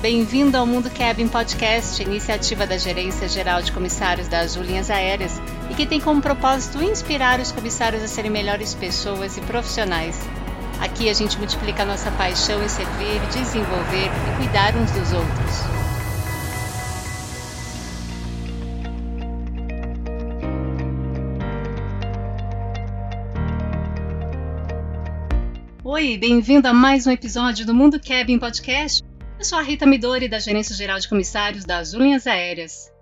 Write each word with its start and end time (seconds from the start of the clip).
bem-vindo 0.00 0.56
ao 0.56 0.66
Mundo 0.66 0.90
Cabin 0.90 1.28
Podcast, 1.28 2.02
iniciativa 2.02 2.66
da 2.66 2.78
Gerência 2.78 3.28
Geral 3.28 3.60
de 3.60 3.70
Comissários 3.70 4.28
das 4.28 4.54
Linhas 4.54 4.90
Aéreas 4.90 5.38
e 5.70 5.74
que 5.74 5.84
tem 5.84 6.00
como 6.00 6.22
propósito 6.22 6.82
inspirar 6.82 7.38
os 7.38 7.52
comissários 7.52 8.02
a 8.02 8.08
serem 8.08 8.30
melhores 8.30 8.72
pessoas 8.72 9.36
e 9.36 9.42
profissionais. 9.42 10.18
Aqui 10.80 11.10
a 11.10 11.12
gente 11.12 11.36
multiplica 11.36 11.82
a 11.82 11.86
nossa 11.86 12.10
paixão 12.12 12.64
em 12.64 12.68
servir, 12.68 13.20
desenvolver 13.30 14.06
e 14.06 14.36
cuidar 14.38 14.74
uns 14.74 14.90
dos 14.92 15.12
outros. 15.12 15.80
Oi, 25.84 26.16
bem-vindo 26.16 26.66
a 26.66 26.72
mais 26.72 27.06
um 27.06 27.10
episódio 27.10 27.66
do 27.66 27.74
Mundo 27.74 28.00
Cabin 28.00 28.38
Podcast. 28.38 29.09
Eu 29.40 29.44
sou 29.44 29.56
a 29.58 29.62
Rita 29.62 29.86
Midori, 29.86 30.28
da 30.28 30.38
Gerência 30.38 30.76
Geral 30.76 30.98
de 30.98 31.08
Comissários 31.08 31.64
da 31.64 31.78
Azul 31.78 32.02
Linhas 32.02 32.26
Aéreas. 32.26 32.92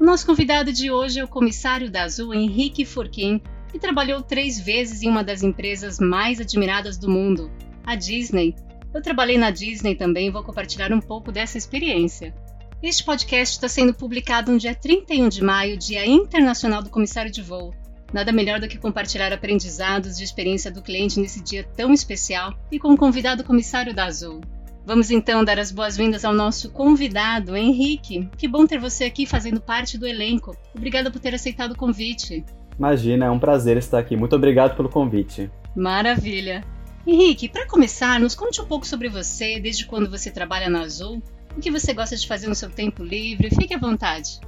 O 0.00 0.04
nosso 0.04 0.24
convidado 0.24 0.72
de 0.72 0.90
hoje 0.90 1.20
é 1.20 1.24
o 1.24 1.28
comissário 1.28 1.90
da 1.90 2.04
Azul, 2.04 2.32
Henrique 2.32 2.86
Furquim, 2.86 3.38
que 3.70 3.78
trabalhou 3.78 4.22
três 4.22 4.58
vezes 4.58 5.02
em 5.02 5.10
uma 5.10 5.22
das 5.22 5.42
empresas 5.42 5.98
mais 5.98 6.40
admiradas 6.40 6.96
do 6.96 7.10
mundo, 7.10 7.52
a 7.84 7.94
Disney. 7.96 8.54
Eu 8.94 9.02
trabalhei 9.02 9.36
na 9.36 9.50
Disney 9.50 9.94
também 9.94 10.28
e 10.28 10.30
vou 10.30 10.42
compartilhar 10.42 10.90
um 10.90 11.02
pouco 11.02 11.30
dessa 11.30 11.58
experiência. 11.58 12.34
Este 12.82 13.04
podcast 13.04 13.56
está 13.56 13.68
sendo 13.68 13.92
publicado 13.92 14.50
no 14.50 14.58
dia 14.58 14.74
31 14.74 15.28
de 15.28 15.44
maio, 15.44 15.76
Dia 15.76 16.06
Internacional 16.06 16.82
do 16.82 16.88
Comissário 16.88 17.30
de 17.30 17.42
Voo. 17.42 17.74
Nada 18.10 18.32
melhor 18.32 18.58
do 18.58 18.68
que 18.68 18.78
compartilhar 18.78 19.34
aprendizados 19.34 20.16
de 20.16 20.24
experiência 20.24 20.70
do 20.70 20.80
cliente 20.80 21.20
nesse 21.20 21.42
dia 21.42 21.62
tão 21.76 21.92
especial 21.92 22.58
e 22.72 22.78
com 22.78 22.94
o 22.94 22.96
convidado 22.96 23.44
comissário 23.44 23.92
da 23.92 24.06
Azul. 24.06 24.40
Vamos 24.86 25.10
então 25.10 25.42
dar 25.42 25.58
as 25.58 25.72
boas-vindas 25.72 26.26
ao 26.26 26.34
nosso 26.34 26.70
convidado, 26.70 27.56
Henrique. 27.56 28.28
Que 28.36 28.46
bom 28.46 28.66
ter 28.66 28.78
você 28.78 29.04
aqui 29.04 29.24
fazendo 29.24 29.58
parte 29.58 29.96
do 29.96 30.06
elenco. 30.06 30.54
Obrigada 30.76 31.10
por 31.10 31.18
ter 31.18 31.34
aceitado 31.34 31.72
o 31.72 31.76
convite. 31.76 32.44
Imagina, 32.78 33.24
é 33.24 33.30
um 33.30 33.38
prazer 33.38 33.78
estar 33.78 33.98
aqui. 33.98 34.14
Muito 34.14 34.36
obrigado 34.36 34.76
pelo 34.76 34.90
convite. 34.90 35.50
Maravilha. 35.74 36.62
Henrique, 37.06 37.48
para 37.48 37.66
começar, 37.66 38.20
nos 38.20 38.34
conte 38.34 38.60
um 38.60 38.66
pouco 38.66 38.86
sobre 38.86 39.08
você, 39.08 39.58
desde 39.58 39.86
quando 39.86 40.10
você 40.10 40.30
trabalha 40.30 40.68
na 40.68 40.82
Azul, 40.82 41.22
o 41.56 41.60
que 41.60 41.70
você 41.70 41.94
gosta 41.94 42.14
de 42.14 42.28
fazer 42.28 42.46
no 42.46 42.54
seu 42.54 42.68
tempo 42.68 43.02
livre. 43.02 43.48
Fique 43.54 43.72
à 43.72 43.78
vontade. 43.78 44.38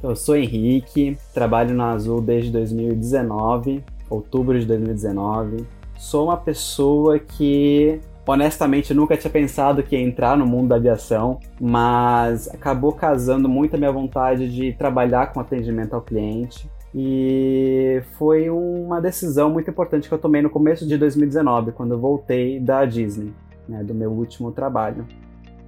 Eu 0.00 0.14
sou 0.14 0.36
Henrique, 0.36 1.18
trabalho 1.34 1.74
na 1.74 1.90
Azul 1.90 2.20
desde 2.20 2.52
2019, 2.52 3.82
outubro 4.08 4.58
de 4.58 4.66
2019. 4.66 5.66
Sou 5.98 6.26
uma 6.26 6.36
pessoa 6.36 7.18
que 7.18 8.00
honestamente 8.30 8.94
nunca 8.94 9.16
tinha 9.16 9.30
pensado 9.30 9.82
que 9.82 9.96
ia 9.96 10.02
entrar 10.02 10.36
no 10.36 10.46
mundo 10.46 10.68
da 10.68 10.76
aviação, 10.76 11.38
mas 11.60 12.48
acabou 12.48 12.92
casando 12.92 13.48
muito 13.48 13.74
a 13.74 13.78
minha 13.78 13.92
vontade 13.92 14.50
de 14.50 14.72
trabalhar 14.72 15.32
com 15.32 15.40
atendimento 15.40 15.94
ao 15.94 16.00
cliente. 16.00 16.70
E 16.94 18.02
foi 18.18 18.50
uma 18.50 19.00
decisão 19.00 19.50
muito 19.50 19.70
importante 19.70 20.08
que 20.08 20.14
eu 20.14 20.18
tomei 20.18 20.42
no 20.42 20.50
começo 20.50 20.86
de 20.86 20.96
2019, 20.96 21.72
quando 21.72 21.92
eu 21.92 21.98
voltei 21.98 22.58
da 22.58 22.84
Disney, 22.84 23.32
né, 23.68 23.84
do 23.84 23.94
meu 23.94 24.10
último 24.10 24.50
trabalho 24.50 25.06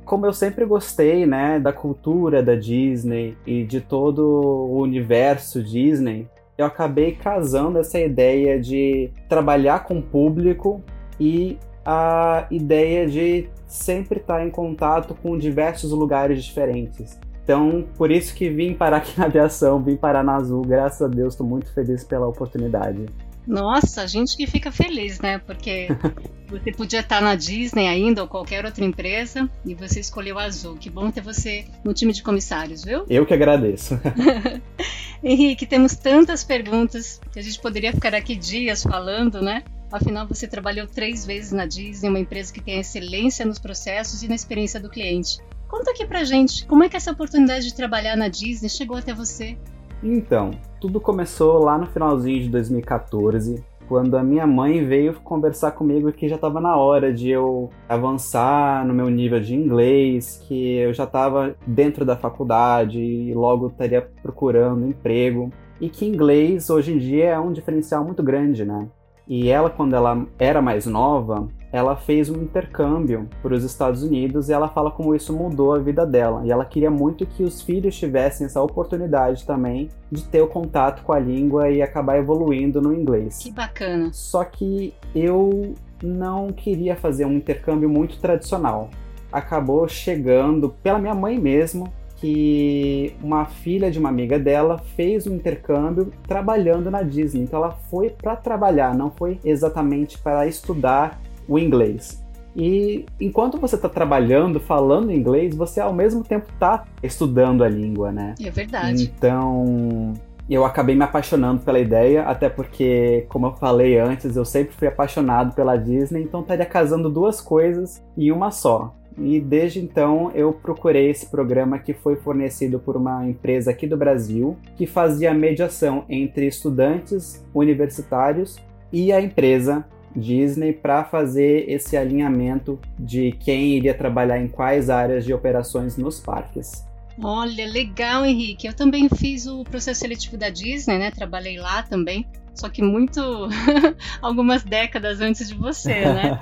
como 0.05 0.27
eu 0.27 0.33
sempre 0.33 0.65
gostei, 0.65 1.27
né, 1.27 1.61
da 1.61 1.73
cultura 1.73 2.43
da 2.43 2.55
Disney 2.55 3.37
e 3.47 3.65
de 3.65 3.81
todo 3.81 4.21
o 4.21 4.81
universo 4.81 5.63
Disney, 5.63 6.29
eu 6.59 6.67
acabei 6.67 7.13
casando 7.13 7.79
essa 7.79 7.99
ideia 7.99 8.61
de 8.61 9.11
trabalhar 9.29 9.85
com 9.85 9.99
o 9.99 10.03
público 10.03 10.83
e 11.19 11.59
a 11.85 12.47
ideia 12.51 13.07
de 13.07 13.49
sempre 13.67 14.21
estar 14.21 14.45
em 14.45 14.51
contato 14.51 15.15
com 15.15 15.37
diversos 15.37 15.91
lugares 15.91 16.45
diferentes. 16.45 17.19
Então, 17.43 17.87
por 17.97 18.11
isso 18.11 18.35
que 18.35 18.49
vim 18.49 18.75
parar 18.75 18.99
aqui 18.99 19.19
na 19.19 19.27
aviação, 19.27 19.83
vim 19.83 19.97
parar 19.97 20.23
na 20.23 20.37
Azul, 20.37 20.63
graças 20.63 21.03
a 21.03 21.09
Deus, 21.09 21.35
estou 21.35 21.47
muito 21.47 21.73
feliz 21.73 22.05
pela 22.05 22.27
oportunidade. 22.27 23.07
Nossa, 23.47 24.03
a 24.03 24.07
gente 24.07 24.37
que 24.37 24.47
fica 24.47 24.71
feliz, 24.71 25.21
né? 25.21 25.39
Porque 25.39 25.89
você 26.49 26.71
podia 26.73 27.01
estar 27.01 27.21
na 27.21 27.35
Disney 27.35 27.89
ainda 27.89 28.23
ou 28.23 28.29
qualquer 28.29 28.65
outra 28.65 28.85
empresa 28.85 29.49
e 29.65 29.75
você 29.75 29.99
escolheu 29.99 30.39
a 30.39 30.45
Azul. 30.45 30.77
Que 30.77 30.89
bom 30.89 31.11
ter 31.11 31.23
você 31.23 31.65
no 31.85 31.93
time 31.93 32.13
de 32.13 32.23
comissários, 32.23 32.85
viu? 32.85 33.05
Eu 33.09 33.27
que 33.27 33.35
agradeço. 33.35 33.99
Henrique, 35.23 35.67
temos 35.67 35.97
tantas 35.97 36.45
perguntas 36.45 37.21
que 37.33 37.39
a 37.39 37.43
gente 37.43 37.59
poderia 37.61 37.93
ficar 37.93 38.15
aqui 38.15 38.37
dias 38.37 38.83
falando, 38.83 39.43
né? 39.43 39.65
Afinal, 39.93 40.27
você 40.27 40.49
trabalhou 40.49 40.87
três 40.87 41.27
vezes 41.27 41.53
na 41.53 41.67
Disney, 41.67 42.09
uma 42.09 42.19
empresa 42.19 42.51
que 42.51 42.63
tem 42.63 42.81
excelência 42.81 43.45
nos 43.45 43.59
processos 43.59 44.23
e 44.23 44.29
na 44.29 44.35
experiência 44.35 44.81
do 44.81 44.89
cliente. 44.89 45.39
Conta 45.69 45.91
aqui 45.91 46.07
pra 46.07 46.25
gente, 46.25 46.67
como 46.67 46.83
é 46.83 46.89
que 46.89 46.97
essa 46.97 47.13
oportunidade 47.13 47.67
de 47.67 47.75
trabalhar 47.75 48.17
na 48.17 48.29
Disney 48.29 48.71
chegou 48.71 48.97
até 48.97 49.13
você? 49.13 49.57
Então, 50.03 50.51
tudo 50.81 50.99
começou 50.99 51.63
lá 51.63 51.77
no 51.77 51.87
finalzinho 51.87 52.43
de 52.43 52.49
2014, 52.49 53.63
quando 53.87 54.17
a 54.17 54.23
minha 54.23 54.47
mãe 54.47 54.83
veio 54.83 55.13
conversar 55.21 55.73
comigo 55.73 56.11
que 56.11 56.27
já 56.27 56.37
estava 56.37 56.59
na 56.59 56.75
hora 56.75 57.13
de 57.13 57.29
eu 57.29 57.69
avançar 57.87 58.87
no 58.87 58.95
meu 58.95 59.11
nível 59.11 59.41
de 59.41 59.55
inglês, 59.55 60.43
que 60.49 60.77
eu 60.77 60.95
já 60.95 61.05
estava 61.05 61.55
dentro 61.67 62.03
da 62.03 62.17
faculdade 62.17 62.99
e 62.99 63.35
logo 63.35 63.67
estaria 63.67 64.01
procurando 64.23 64.87
emprego, 64.87 65.51
e 65.79 65.91
que 65.91 66.07
inglês 66.07 66.71
hoje 66.71 66.95
em 66.95 66.99
dia 66.99 67.27
é 67.27 67.39
um 67.39 67.53
diferencial 67.53 68.03
muito 68.05 68.23
grande, 68.23 68.65
né? 68.65 68.89
E 69.27 69.49
ela, 69.49 69.71
quando 69.71 69.95
ela 69.95 70.27
era 70.39 70.61
mais 70.61 70.87
nova, 70.87 71.49
ela 71.73 71.97
fez 71.97 72.29
um 72.29 72.43
intercâmbio 72.43 73.29
para 73.41 73.55
os 73.55 73.65
Estados 73.65 74.03
Unidos 74.03 74.49
e 74.49 74.53
ela 74.53 74.69
fala 74.69 74.91
como 74.91 75.15
isso 75.15 75.33
mudou 75.33 75.75
a 75.75 75.79
vida 75.79 76.05
dela. 76.05 76.43
E 76.45 76.51
ela 76.51 76.65
queria 76.65 76.91
muito 76.91 77.25
que 77.25 77.43
os 77.43 77.63
filhos 77.63 77.97
tivessem 77.97 78.47
essa 78.47 78.61
oportunidade 78.61 79.47
também 79.47 79.89
de 80.11 80.23
ter 80.25 80.43
o 80.43 80.49
contato 80.49 81.03
com 81.03 81.13
a 81.13 81.19
língua 81.19 81.71
e 81.71 81.81
acabar 81.81 82.19
evoluindo 82.19 82.83
no 82.83 82.93
inglês. 82.93 83.39
Que 83.39 83.51
bacana. 83.51 84.11
Só 84.13 84.45
que 84.45 84.93
eu 85.15 85.75
não 86.03 86.53
queria 86.53 86.95
fazer 86.97 87.25
um 87.25 87.33
intercâmbio 87.33 87.89
muito 87.89 88.19
tradicional. 88.19 88.91
Acabou 89.33 89.89
chegando 89.89 90.69
pela 90.83 90.99
minha 90.99 91.15
mãe 91.15 91.39
mesmo 91.39 91.91
que 92.23 93.17
uma 93.21 93.47
filha 93.47 93.91
de 93.91 93.99
uma 93.99 94.09
amiga 94.09 94.39
dela 94.39 94.79
fez 94.95 95.27
um 95.27 95.35
intercâmbio 95.35 96.13
trabalhando 96.29 96.89
na 96.89 97.03
Disney. 97.03 97.43
Então 97.43 97.59
ela 97.59 97.73
foi 97.73 98.11
para 98.11 98.37
trabalhar, 98.37 98.95
não 98.95 99.11
foi 99.11 99.41
exatamente 99.45 100.17
para 100.19 100.47
estudar 100.47 101.21
o 101.49 101.59
inglês. 101.59 102.23
E 102.55 103.07
enquanto 103.21 103.59
você 103.59 103.75
está 103.75 103.89
trabalhando, 103.89 104.61
falando 104.61 105.11
inglês, 105.11 105.57
você 105.57 105.81
ao 105.81 105.93
mesmo 105.93 106.23
tempo 106.23 106.47
está 106.53 106.85
estudando 107.03 107.65
a 107.65 107.69
língua, 107.69 108.13
né? 108.13 108.37
É 108.41 108.51
verdade. 108.51 109.03
Então, 109.03 110.15
eu 110.49 110.65
acabei 110.65 110.95
me 110.95 111.03
apaixonando 111.03 111.63
pela 111.63 111.81
ideia, 111.81 112.23
até 112.23 112.49
porque, 112.49 113.27
como 113.29 113.47
eu 113.47 113.53
falei 113.55 113.99
antes, 113.99 114.37
eu 114.37 114.45
sempre 114.45 114.75
fui 114.75 114.87
apaixonado 114.87 115.55
pela 115.57 115.77
Disney, 115.77 116.23
então 116.23 116.41
estaria 116.41 116.67
casando 116.67 117.11
duas 117.11 117.41
coisas 117.41 118.01
em 118.17 118.31
uma 118.31 118.53
só. 118.53 118.95
E 119.19 119.41
desde 119.41 119.81
então 119.81 120.31
eu 120.35 120.53
procurei 120.53 121.11
esse 121.11 121.27
programa 121.27 121.79
que 121.79 121.93
foi 121.93 122.17
fornecido 122.17 122.79
por 122.79 122.97
uma 122.97 123.27
empresa 123.27 123.71
aqui 123.71 123.87
do 123.87 123.97
Brasil 123.97 124.57
que 124.77 124.87
fazia 124.87 125.35
mediação 125.35 126.05
entre 126.09 126.47
estudantes 126.47 127.45
universitários 127.55 128.57
e 128.93 129.13
a 129.13 129.21
empresa 129.21 129.85
Disney 130.15 130.73
para 130.73 131.05
fazer 131.05 131.69
esse 131.69 131.97
alinhamento 131.97 132.79
de 132.99 133.33
quem 133.33 133.77
iria 133.77 133.95
trabalhar 133.95 134.39
em 134.39 134.49
quais 134.49 134.91
áreas 134.91 135.25
de 135.25 135.33
operações 135.33 135.97
nos 135.97 136.21
parques. 136.21 136.85
Olha, 137.23 137.67
legal, 137.67 138.25
Henrique. 138.25 138.67
Eu 138.67 138.75
também 138.75 139.09
fiz 139.09 139.47
o 139.47 139.65
processo 139.65 140.01
seletivo 140.01 140.37
da 140.37 140.49
Disney, 140.49 140.99
né? 140.99 141.11
Trabalhei 141.11 141.59
lá 141.59 141.83
também 141.83 142.27
só 142.55 142.69
que 142.69 142.83
muito 142.83 143.21
algumas 144.21 144.63
décadas 144.63 145.21
antes 145.21 145.49
de 145.49 145.55
você, 145.55 146.01
né? 146.01 146.39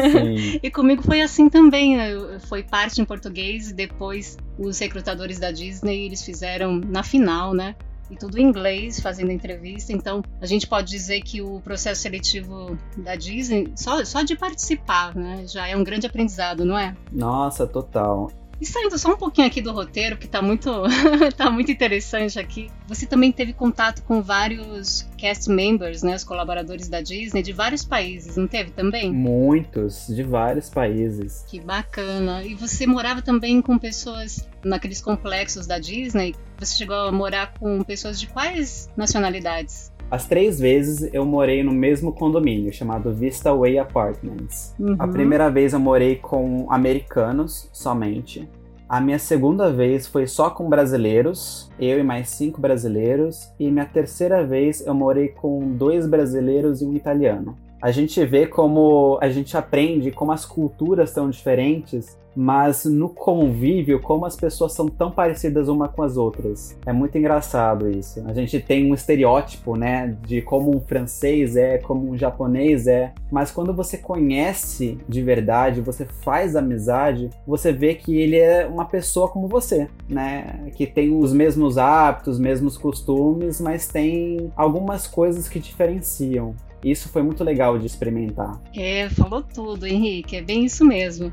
e 0.62 0.70
comigo 0.70 1.02
foi 1.02 1.20
assim 1.20 1.48
também. 1.48 1.96
Foi 2.40 2.62
parte 2.62 3.00
em 3.00 3.04
português 3.04 3.70
e 3.70 3.74
depois 3.74 4.36
os 4.58 4.78
recrutadores 4.78 5.38
da 5.38 5.50
Disney 5.50 6.06
eles 6.06 6.22
fizeram 6.22 6.76
na 6.78 7.02
final, 7.02 7.54
né? 7.54 7.74
E 8.10 8.16
tudo 8.16 8.38
em 8.38 8.42
inglês, 8.42 9.00
fazendo 9.00 9.30
entrevista. 9.30 9.92
Então, 9.92 10.22
a 10.40 10.46
gente 10.46 10.66
pode 10.66 10.90
dizer 10.90 11.22
que 11.22 11.40
o 11.40 11.60
processo 11.60 12.02
seletivo 12.02 12.78
da 12.98 13.16
Disney, 13.16 13.72
só, 13.74 14.04
só 14.04 14.22
de 14.22 14.36
participar, 14.36 15.16
né, 15.16 15.46
já 15.46 15.66
é 15.66 15.74
um 15.74 15.82
grande 15.82 16.06
aprendizado, 16.06 16.66
não 16.66 16.76
é? 16.76 16.94
Nossa, 17.10 17.66
total. 17.66 18.30
E 18.60 18.66
saindo 18.66 18.98
só 18.98 19.12
um 19.12 19.16
pouquinho 19.16 19.46
aqui 19.46 19.60
do 19.60 19.72
roteiro, 19.72 20.16
que 20.16 20.28
tá 20.28 20.40
muito, 20.40 20.70
tá 21.36 21.50
muito 21.50 21.70
interessante 21.70 22.38
aqui. 22.38 22.70
Você 22.86 23.06
também 23.06 23.32
teve 23.32 23.52
contato 23.52 24.02
com 24.02 24.22
vários 24.22 25.08
cast 25.16 25.50
members, 25.50 26.02
né, 26.02 26.14
os 26.14 26.24
colaboradores 26.24 26.88
da 26.88 27.00
Disney 27.00 27.42
de 27.42 27.52
vários 27.52 27.84
países, 27.84 28.36
não 28.36 28.46
teve 28.46 28.70
também? 28.70 29.12
Muitos, 29.12 30.06
de 30.08 30.22
vários 30.22 30.68
países. 30.68 31.44
Que 31.48 31.60
bacana. 31.60 32.44
E 32.44 32.54
você 32.54 32.86
morava 32.86 33.22
também 33.22 33.60
com 33.62 33.78
pessoas 33.78 34.48
naqueles 34.64 35.00
complexos 35.00 35.66
da 35.66 35.78
Disney? 35.78 36.34
Você 36.58 36.76
chegou 36.76 36.96
a 36.96 37.12
morar 37.12 37.54
com 37.58 37.82
pessoas 37.82 38.18
de 38.20 38.26
quais 38.26 38.90
nacionalidades? 38.96 39.93
As 40.10 40.26
três 40.26 40.60
vezes 40.60 41.12
eu 41.12 41.24
morei 41.24 41.62
no 41.62 41.72
mesmo 41.72 42.12
condomínio, 42.12 42.72
chamado 42.72 43.12
Vista 43.12 43.54
Way 43.54 43.78
Apartments. 43.78 44.74
Uhum. 44.78 44.96
A 44.98 45.08
primeira 45.08 45.50
vez 45.50 45.72
eu 45.72 45.80
morei 45.80 46.16
com 46.16 46.66
americanos 46.70 47.68
somente. 47.72 48.48
A 48.88 49.00
minha 49.00 49.18
segunda 49.18 49.72
vez 49.72 50.06
foi 50.06 50.26
só 50.26 50.50
com 50.50 50.68
brasileiros, 50.68 51.70
eu 51.80 51.98
e 51.98 52.02
mais 52.02 52.28
cinco 52.28 52.60
brasileiros, 52.60 53.50
e 53.58 53.70
minha 53.70 53.86
terceira 53.86 54.46
vez 54.46 54.86
eu 54.86 54.94
morei 54.94 55.28
com 55.28 55.72
dois 55.72 56.06
brasileiros 56.06 56.82
e 56.82 56.84
um 56.84 56.94
italiano 56.94 57.56
a 57.84 57.90
gente 57.90 58.24
vê 58.24 58.46
como 58.46 59.18
a 59.20 59.28
gente 59.28 59.54
aprende 59.58 60.10
como 60.10 60.32
as 60.32 60.46
culturas 60.46 61.10
são 61.10 61.28
diferentes, 61.28 62.18
mas 62.34 62.86
no 62.86 63.10
convívio, 63.10 64.00
como 64.00 64.24
as 64.24 64.34
pessoas 64.34 64.72
são 64.72 64.88
tão 64.88 65.10
parecidas 65.10 65.68
uma 65.68 65.86
com 65.86 66.02
as 66.02 66.16
outras. 66.16 66.78
É 66.86 66.94
muito 66.94 67.18
engraçado 67.18 67.90
isso. 67.90 68.24
A 68.26 68.32
gente 68.32 68.58
tem 68.58 68.90
um 68.90 68.94
estereótipo, 68.94 69.76
né, 69.76 70.16
de 70.26 70.40
como 70.40 70.74
um 70.74 70.80
francês 70.80 71.56
é, 71.56 71.76
como 71.76 72.10
um 72.10 72.16
japonês 72.16 72.86
é, 72.86 73.12
mas 73.30 73.50
quando 73.50 73.74
você 73.74 73.98
conhece 73.98 74.96
de 75.06 75.22
verdade, 75.22 75.82
você 75.82 76.06
faz 76.06 76.56
amizade, 76.56 77.28
você 77.46 77.70
vê 77.70 77.94
que 77.94 78.16
ele 78.16 78.38
é 78.38 78.66
uma 78.66 78.86
pessoa 78.86 79.28
como 79.28 79.46
você, 79.46 79.88
né, 80.08 80.70
que 80.74 80.86
tem 80.86 81.14
os 81.14 81.34
mesmos 81.34 81.76
hábitos, 81.76 82.36
os 82.36 82.40
mesmos 82.40 82.78
costumes, 82.78 83.60
mas 83.60 83.86
tem 83.86 84.50
algumas 84.56 85.06
coisas 85.06 85.50
que 85.50 85.60
diferenciam. 85.60 86.54
Isso 86.84 87.08
foi 87.08 87.22
muito 87.22 87.42
legal 87.42 87.78
de 87.78 87.86
experimentar. 87.86 88.60
É, 88.76 89.08
falou 89.08 89.42
tudo, 89.42 89.86
Henrique. 89.86 90.36
É 90.36 90.42
bem 90.42 90.66
isso 90.66 90.84
mesmo. 90.84 91.32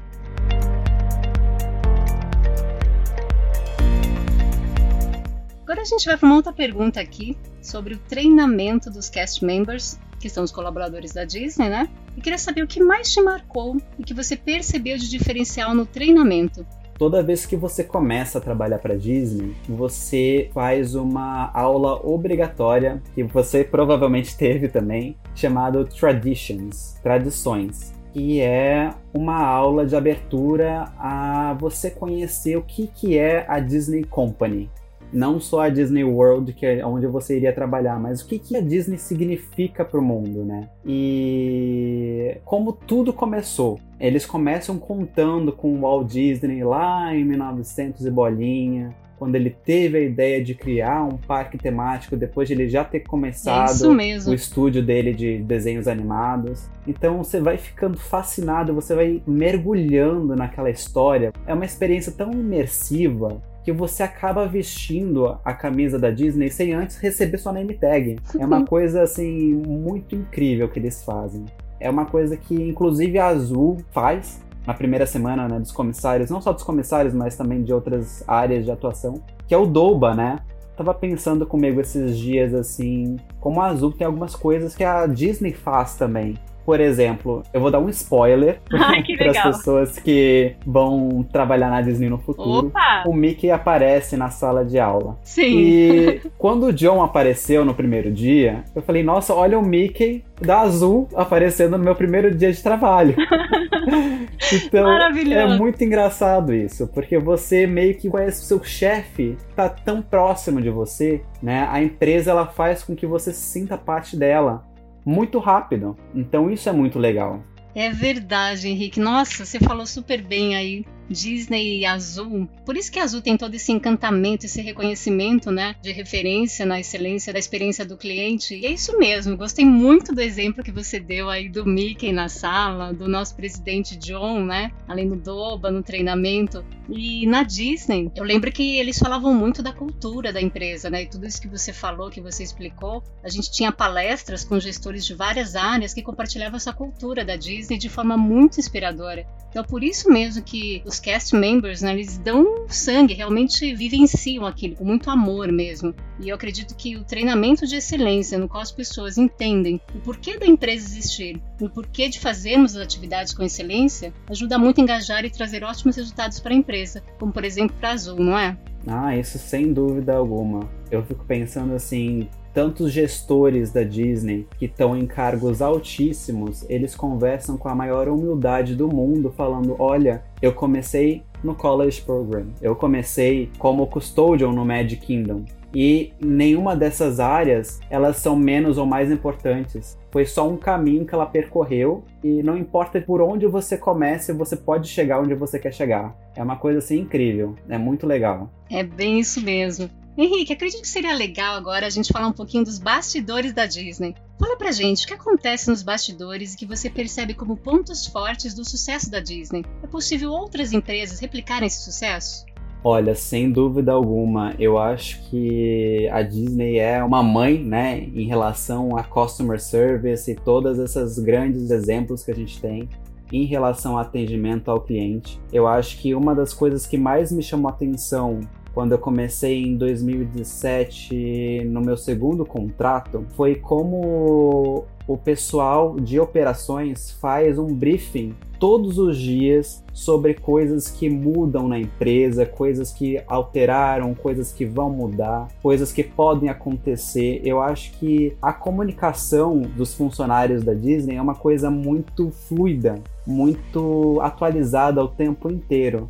Agora 5.63 5.81
a 5.81 5.85
gente 5.85 6.05
vai 6.05 6.15
para 6.15 6.25
uma 6.25 6.35
outra 6.37 6.53
pergunta 6.53 7.01
aqui 7.01 7.37
sobre 7.61 7.95
o 7.95 7.97
treinamento 7.97 8.89
dos 8.89 9.09
cast 9.09 9.43
members, 9.43 9.99
que 10.21 10.29
são 10.29 10.43
os 10.43 10.51
colaboradores 10.51 11.11
da 11.11 11.25
Disney, 11.25 11.69
né? 11.69 11.89
E 12.15 12.21
queria 12.21 12.37
saber 12.37 12.63
o 12.63 12.67
que 12.67 12.81
mais 12.81 13.11
te 13.11 13.21
marcou 13.21 13.75
e 13.99 14.03
que 14.03 14.13
você 14.13 14.37
percebeu 14.37 14.97
de 14.97 15.09
diferencial 15.09 15.75
no 15.75 15.85
treinamento 15.85 16.65
toda 17.01 17.23
vez 17.23 17.47
que 17.47 17.55
você 17.55 17.83
começa 17.83 18.37
a 18.37 18.41
trabalhar 18.41 18.77
para 18.77 18.95
Disney, 18.95 19.55
você 19.67 20.51
faz 20.53 20.93
uma 20.93 21.49
aula 21.51 21.99
obrigatória 22.07 23.01
que 23.15 23.23
você 23.23 23.63
provavelmente 23.63 24.37
teve 24.37 24.67
também, 24.67 25.17
chamado 25.33 25.83
Traditions, 25.83 26.93
tradições 27.01 27.91
que 28.13 28.39
é 28.41 28.93
uma 29.13 29.41
aula 29.41 29.85
de 29.85 29.95
abertura 29.95 30.91
a 30.99 31.55
você 31.59 31.89
conhecer 31.89 32.57
o 32.57 32.61
que, 32.61 32.85
que 32.85 33.17
é 33.17 33.45
a 33.47 33.59
Disney 33.59 34.03
Company 34.03 34.69
não 35.11 35.39
só 35.39 35.61
a 35.61 35.69
Disney 35.69 36.03
World, 36.03 36.53
que 36.53 36.65
é 36.65 36.85
onde 36.85 37.07
você 37.07 37.37
iria 37.37 37.53
trabalhar, 37.53 37.99
mas 37.99 38.21
o 38.21 38.27
que, 38.27 38.39
que 38.39 38.55
a 38.55 38.61
Disney 38.61 38.97
significa 38.97 39.83
para 39.83 39.99
o 39.99 40.03
mundo, 40.03 40.43
né? 40.45 40.69
E 40.85 42.37
como 42.45 42.73
tudo 42.73 43.13
começou. 43.13 43.79
Eles 43.99 44.25
começam 44.25 44.79
contando 44.79 45.51
com 45.51 45.73
o 45.73 45.81
Walt 45.81 46.07
Disney 46.07 46.63
lá 46.63 47.15
em 47.15 47.23
1900 47.23 48.05
e 48.05 48.11
bolinha, 48.11 48.95
quando 49.21 49.35
ele 49.35 49.51
teve 49.51 49.99
a 49.99 50.01
ideia 50.01 50.43
de 50.43 50.55
criar 50.55 51.03
um 51.03 51.15
parque 51.15 51.55
temático 51.55 52.17
depois 52.17 52.47
de 52.47 52.55
ele 52.55 52.67
já 52.67 52.83
ter 52.83 53.01
começado 53.01 53.69
é 53.69 54.31
o 54.31 54.33
estúdio 54.33 54.83
dele 54.83 55.13
de 55.13 55.37
desenhos 55.43 55.87
animados. 55.87 56.67
Então 56.87 57.19
você 57.19 57.39
vai 57.39 57.55
ficando 57.55 57.99
fascinado, 57.99 58.73
você 58.73 58.95
vai 58.95 59.21
mergulhando 59.27 60.35
naquela 60.35 60.71
história. 60.71 61.31
É 61.45 61.53
uma 61.53 61.65
experiência 61.65 62.11
tão 62.11 62.31
imersiva 62.31 63.39
que 63.63 63.71
você 63.71 64.01
acaba 64.01 64.47
vestindo 64.47 65.37
a 65.45 65.53
camisa 65.53 65.99
da 65.99 66.09
Disney 66.09 66.49
sem 66.49 66.73
antes 66.73 66.97
receber 66.97 67.37
sua 67.37 67.53
name 67.53 67.75
tag. 67.75 68.15
É 68.39 68.43
uma 68.43 68.65
coisa 68.65 69.03
assim 69.03 69.53
muito 69.53 70.15
incrível 70.15 70.67
que 70.67 70.79
eles 70.79 71.03
fazem. 71.03 71.45
É 71.79 71.91
uma 71.91 72.07
coisa 72.07 72.35
que 72.35 72.55
inclusive 72.55 73.19
a 73.19 73.27
Azul 73.27 73.77
faz 73.91 74.41
na 74.65 74.73
primeira 74.73 75.05
semana 75.05 75.47
né, 75.47 75.59
dos 75.59 75.71
comissários, 75.71 76.29
não 76.29 76.41
só 76.41 76.53
dos 76.53 76.63
comissários, 76.63 77.13
mas 77.13 77.35
também 77.35 77.63
de 77.63 77.73
outras 77.73 78.23
áreas 78.27 78.65
de 78.65 78.71
atuação, 78.71 79.21
que 79.47 79.53
é 79.53 79.57
o 79.57 79.65
Douba, 79.65 80.13
né? 80.13 80.39
Tava 80.77 80.93
pensando 80.93 81.45
comigo 81.45 81.81
esses 81.81 82.17
dias 82.17 82.53
assim, 82.53 83.17
como 83.39 83.61
a 83.61 83.67
Azul 83.67 83.91
tem 83.91 84.05
algumas 84.05 84.35
coisas 84.35 84.75
que 84.75 84.83
a 84.83 85.05
Disney 85.05 85.53
faz 85.53 85.95
também. 85.95 86.37
Por 86.71 86.79
exemplo, 86.79 87.43
eu 87.53 87.59
vou 87.59 87.69
dar 87.69 87.79
um 87.79 87.89
spoiler 87.89 88.61
para 88.69 89.31
as 89.31 89.43
pessoas 89.43 89.99
que 89.99 90.55
vão 90.65 91.21
trabalhar 91.21 91.69
na 91.69 91.81
Disney 91.81 92.07
no 92.09 92.17
futuro. 92.17 92.67
Opa! 92.67 93.03
O 93.05 93.13
Mickey 93.13 93.51
aparece 93.51 94.15
na 94.15 94.29
sala 94.29 94.63
de 94.63 94.79
aula. 94.79 95.17
Sim. 95.21 95.57
E 95.57 96.21
quando 96.39 96.67
o 96.67 96.71
John 96.71 97.03
apareceu 97.03 97.65
no 97.65 97.73
primeiro 97.73 98.09
dia, 98.09 98.63
eu 98.73 98.81
falei: 98.81 99.03
Nossa, 99.03 99.33
olha 99.33 99.59
o 99.59 99.61
Mickey 99.61 100.23
da 100.39 100.61
Azul 100.61 101.09
aparecendo 101.13 101.77
no 101.77 101.83
meu 101.83 101.93
primeiro 101.93 102.33
dia 102.33 102.53
de 102.53 102.63
trabalho. 102.63 103.17
então, 104.53 104.89
é 104.89 105.57
muito 105.57 105.83
engraçado 105.83 106.53
isso, 106.53 106.87
porque 106.87 107.17
você 107.19 107.67
meio 107.67 107.95
que 107.95 108.09
conhece 108.09 108.43
o 108.43 108.45
seu 108.45 108.63
chefe, 108.63 109.37
tá 109.57 109.67
tão 109.67 110.01
próximo 110.01 110.61
de 110.61 110.69
você, 110.69 111.21
né? 111.43 111.67
A 111.69 111.83
empresa 111.83 112.31
ela 112.31 112.47
faz 112.47 112.81
com 112.81 112.95
que 112.95 113.05
você 113.05 113.33
se 113.33 113.41
sinta 113.41 113.77
parte 113.77 114.15
dela 114.15 114.70
muito 115.05 115.39
rápido. 115.39 115.97
Então 116.13 116.49
isso 116.49 116.69
é 116.69 116.71
muito 116.71 116.99
legal. 116.99 117.43
É 117.73 117.89
verdade, 117.89 118.67
Henrique. 118.67 118.99
Nossa, 118.99 119.45
você 119.45 119.59
falou 119.59 119.85
super 119.85 120.21
bem 120.21 120.55
aí 120.55 120.85
Disney 121.11 121.79
e 121.79 121.85
Azul. 121.85 122.47
Por 122.65 122.77
isso 122.77 122.91
que 122.91 122.99
Azul 122.99 123.21
tem 123.21 123.37
todo 123.37 123.53
esse 123.53 123.71
encantamento, 123.71 124.45
esse 124.45 124.61
reconhecimento, 124.61 125.51
né, 125.51 125.75
de 125.81 125.91
referência 125.91 126.65
na 126.65 126.79
excelência 126.79 127.33
da 127.33 127.39
experiência 127.39 127.85
do 127.85 127.97
cliente. 127.97 128.55
E 128.55 128.65
é 128.65 128.71
isso 128.71 128.97
mesmo. 128.97 129.37
Gostei 129.37 129.65
muito 129.65 130.13
do 130.13 130.21
exemplo 130.21 130.63
que 130.63 130.71
você 130.71 130.99
deu 130.99 131.29
aí 131.29 131.49
do 131.49 131.65
Mickey 131.65 132.11
na 132.11 132.29
sala, 132.29 132.93
do 132.93 133.07
nosso 133.07 133.35
presidente 133.35 133.95
John, 133.95 134.45
né, 134.45 134.71
além 134.87 135.07
do 135.07 135.15
Doba 135.15 135.69
no 135.69 135.83
treinamento. 135.83 136.65
E 136.89 137.25
na 137.25 137.43
Disney, 137.43 138.11
eu 138.15 138.23
lembro 138.23 138.51
que 138.51 138.77
eles 138.77 138.99
falavam 138.99 139.33
muito 139.33 139.61
da 139.63 139.71
cultura 139.71 140.33
da 140.33 140.41
empresa, 140.41 140.89
né? 140.89 141.03
E 141.03 141.07
tudo 141.07 141.25
isso 141.25 141.41
que 141.41 141.47
você 141.47 141.71
falou, 141.71 142.09
que 142.09 142.19
você 142.19 142.43
explicou, 142.43 143.03
a 143.23 143.29
gente 143.29 143.51
tinha 143.51 143.71
palestras 143.71 144.43
com 144.43 144.59
gestores 144.59 145.05
de 145.05 145.13
várias 145.13 145.55
áreas 145.55 145.93
que 145.93 146.01
compartilhavam 146.01 146.57
essa 146.57 146.73
cultura 146.73 147.23
da 147.23 147.35
Disney 147.35 147.77
de 147.77 147.89
forma 147.89 148.17
muito 148.17 148.59
inspiradora. 148.59 149.25
Então, 149.49 149.63
por 149.63 149.83
isso 149.83 150.09
mesmo 150.09 150.41
que 150.43 150.81
os 150.85 150.99
cast 151.01 151.35
members, 151.35 151.81
né, 151.81 151.93
eles 151.93 152.17
dão 152.17 152.65
sangue, 152.67 153.13
realmente 153.13 153.73
vivenciam 153.75 154.45
aquilo 154.45 154.75
com 154.75 154.85
muito 154.85 155.09
amor 155.09 155.51
mesmo. 155.51 155.93
E 156.19 156.29
eu 156.29 156.35
acredito 156.35 156.75
que 156.75 156.95
o 156.95 157.03
treinamento 157.03 157.65
de 157.65 157.75
excelência, 157.75 158.37
no 158.37 158.47
qual 158.47 158.61
as 158.61 158.71
pessoas 158.71 159.17
entendem 159.17 159.81
o 159.95 159.99
porquê 159.99 160.37
da 160.37 160.45
empresa 160.45 160.85
existir, 160.85 161.41
o 161.59 161.69
porquê 161.69 162.07
de 162.07 162.19
fazermos 162.19 162.75
as 162.75 162.83
atividades 162.83 163.33
com 163.33 163.43
excelência, 163.43 164.13
ajuda 164.29 164.57
muito 164.57 164.79
a 164.79 164.83
engajar 164.83 165.25
e 165.25 165.29
trazer 165.29 165.63
ótimos 165.63 165.95
resultados 165.95 166.39
para 166.39 166.53
a 166.53 166.57
empresa, 166.57 167.03
como 167.19 167.31
por 167.31 167.43
exemplo 167.43 167.75
para 167.79 167.89
a 167.89 167.93
Azul, 167.93 168.19
não 168.19 168.37
é? 168.37 168.57
Ah, 168.87 169.15
isso 169.15 169.37
sem 169.37 169.73
dúvida 169.73 170.15
alguma. 170.15 170.69
Eu 170.89 171.03
fico 171.03 171.23
pensando 171.25 171.73
assim, 171.73 172.27
tantos 172.53 172.91
gestores 172.91 173.71
da 173.71 173.83
Disney 173.83 174.47
que 174.57 174.65
estão 174.65 174.95
em 174.95 175.05
cargos 175.05 175.61
altíssimos, 175.61 176.65
eles 176.69 176.95
conversam 176.95 177.57
com 177.57 177.69
a 177.69 177.75
maior 177.75 178.07
humildade 178.07 178.75
do 178.75 178.87
mundo, 178.87 179.33
falando: 179.35 179.75
olha, 179.79 180.23
eu 180.41 180.53
comecei 180.53 181.23
no 181.43 181.55
College 181.55 182.01
Program, 182.01 182.47
eu 182.61 182.75
comecei 182.75 183.49
como 183.57 183.87
custodian 183.87 184.51
no 184.51 184.65
Magic 184.65 185.05
Kingdom. 185.05 185.43
E 185.73 186.11
nenhuma 186.19 186.75
dessas 186.75 187.19
áreas 187.19 187.79
elas 187.89 188.17
são 188.17 188.35
menos 188.35 188.77
ou 188.77 188.85
mais 188.85 189.09
importantes. 189.09 189.97
Foi 190.11 190.25
só 190.25 190.47
um 190.47 190.57
caminho 190.57 191.05
que 191.05 191.15
ela 191.15 191.25
percorreu 191.25 192.03
e 192.21 192.43
não 192.43 192.57
importa 192.57 192.99
por 192.99 193.21
onde 193.21 193.47
você 193.47 193.77
comece, 193.77 194.33
você 194.33 194.57
pode 194.57 194.89
chegar 194.89 195.21
onde 195.21 195.33
você 195.33 195.57
quer 195.57 195.73
chegar. 195.73 196.13
É 196.35 196.43
uma 196.43 196.57
coisa 196.57 196.79
assim 196.79 196.99
incrível, 196.99 197.55
é 197.69 197.77
muito 197.77 198.05
legal. 198.05 198.49
É 198.69 198.83
bem 198.83 199.19
isso 199.19 199.41
mesmo. 199.41 199.89
Henrique, 200.21 200.53
acredito 200.53 200.81
que 200.81 200.87
seria 200.87 201.15
legal 201.15 201.55
agora 201.55 201.87
a 201.87 201.89
gente 201.89 202.11
falar 202.11 202.27
um 202.27 202.33
pouquinho 202.33 202.63
dos 202.63 202.77
bastidores 202.77 203.53
da 203.53 203.65
Disney. 203.65 204.15
Fala 204.39 204.57
pra 204.57 204.71
gente 204.71 205.05
o 205.05 205.07
que 205.07 205.13
acontece 205.13 205.69
nos 205.69 205.81
bastidores 205.81 206.53
e 206.53 206.57
que 206.57 206.65
você 206.65 206.89
percebe 206.89 207.33
como 207.33 207.57
pontos 207.57 208.05
fortes 208.05 208.53
do 208.53 208.63
sucesso 208.63 209.09
da 209.09 209.19
Disney. 209.19 209.63
É 209.83 209.87
possível 209.87 210.31
outras 210.31 210.73
empresas 210.73 211.19
replicarem 211.19 211.67
esse 211.67 211.83
sucesso? 211.83 212.45
Olha, 212.83 213.13
sem 213.13 213.51
dúvida 213.51 213.91
alguma, 213.91 214.55
eu 214.57 214.79
acho 214.79 215.21
que 215.29 216.09
a 216.11 216.23
Disney 216.23 216.79
é 216.79 217.03
uma 217.03 217.21
mãe, 217.21 217.63
né, 217.63 217.99
em 217.99 218.25
relação 218.25 218.97
a 218.97 219.03
customer 219.03 219.59
service 219.59 220.31
e 220.31 220.35
todas 220.35 220.79
essas 220.79 221.19
grandes 221.19 221.69
exemplos 221.69 222.23
que 222.23 222.31
a 222.31 222.35
gente 222.35 222.59
tem 222.59 222.89
em 223.31 223.45
relação 223.45 223.93
ao 223.93 223.99
atendimento 223.99 224.71
ao 224.71 224.81
cliente. 224.81 225.39
Eu 225.53 225.67
acho 225.67 225.99
que 225.99 226.15
uma 226.15 226.33
das 226.33 226.53
coisas 226.53 226.87
que 226.87 226.97
mais 226.97 227.31
me 227.31 227.43
chamou 227.43 227.69
a 227.69 227.71
atenção 227.71 228.39
quando 228.73 228.93
eu 228.93 228.97
comecei 228.97 229.63
em 229.63 229.75
2017 229.77 231.63
no 231.65 231.81
meu 231.81 231.97
segundo 231.97 232.45
contrato 232.45 233.25
foi 233.35 233.55
como 233.55 234.85
o 235.07 235.17
pessoal 235.17 235.99
de 235.99 236.19
operações 236.19 237.11
faz 237.11 237.57
um 237.57 237.67
briefing 237.67 238.33
todos 238.61 238.99
os 238.99 239.17
dias 239.17 239.83
sobre 239.91 240.35
coisas 240.35 240.87
que 240.87 241.09
mudam 241.09 241.67
na 241.67 241.79
empresa, 241.79 242.45
coisas 242.45 242.93
que 242.93 243.19
alteraram, 243.27 244.13
coisas 244.13 244.53
que 244.53 244.65
vão 244.65 244.87
mudar, 244.91 245.47
coisas 245.63 245.91
que 245.91 246.03
podem 246.03 246.47
acontecer. 246.47 247.41
Eu 247.43 247.59
acho 247.59 247.91
que 247.93 248.37
a 248.39 248.53
comunicação 248.53 249.61
dos 249.61 249.95
funcionários 249.95 250.63
da 250.63 250.75
Disney 250.75 251.15
é 251.15 251.21
uma 251.21 251.33
coisa 251.33 251.71
muito 251.71 252.29
fluida, 252.29 253.01
muito 253.25 254.19
atualizada 254.21 255.03
o 255.03 255.07
tempo 255.07 255.51
inteiro. 255.51 256.07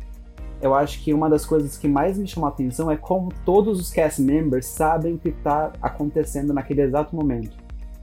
Eu 0.62 0.74
acho 0.74 1.02
que 1.02 1.12
uma 1.12 1.28
das 1.28 1.44
coisas 1.44 1.76
que 1.76 1.88
mais 1.88 2.16
me 2.16 2.26
chamou 2.26 2.48
a 2.48 2.52
atenção 2.52 2.88
é 2.88 2.96
como 2.96 3.32
todos 3.44 3.80
os 3.80 3.90
cast 3.90 4.22
members 4.22 4.66
sabem 4.66 5.14
o 5.14 5.18
que 5.18 5.30
está 5.30 5.72
acontecendo 5.82 6.54
naquele 6.54 6.82
exato 6.82 7.16
momento. 7.16 7.56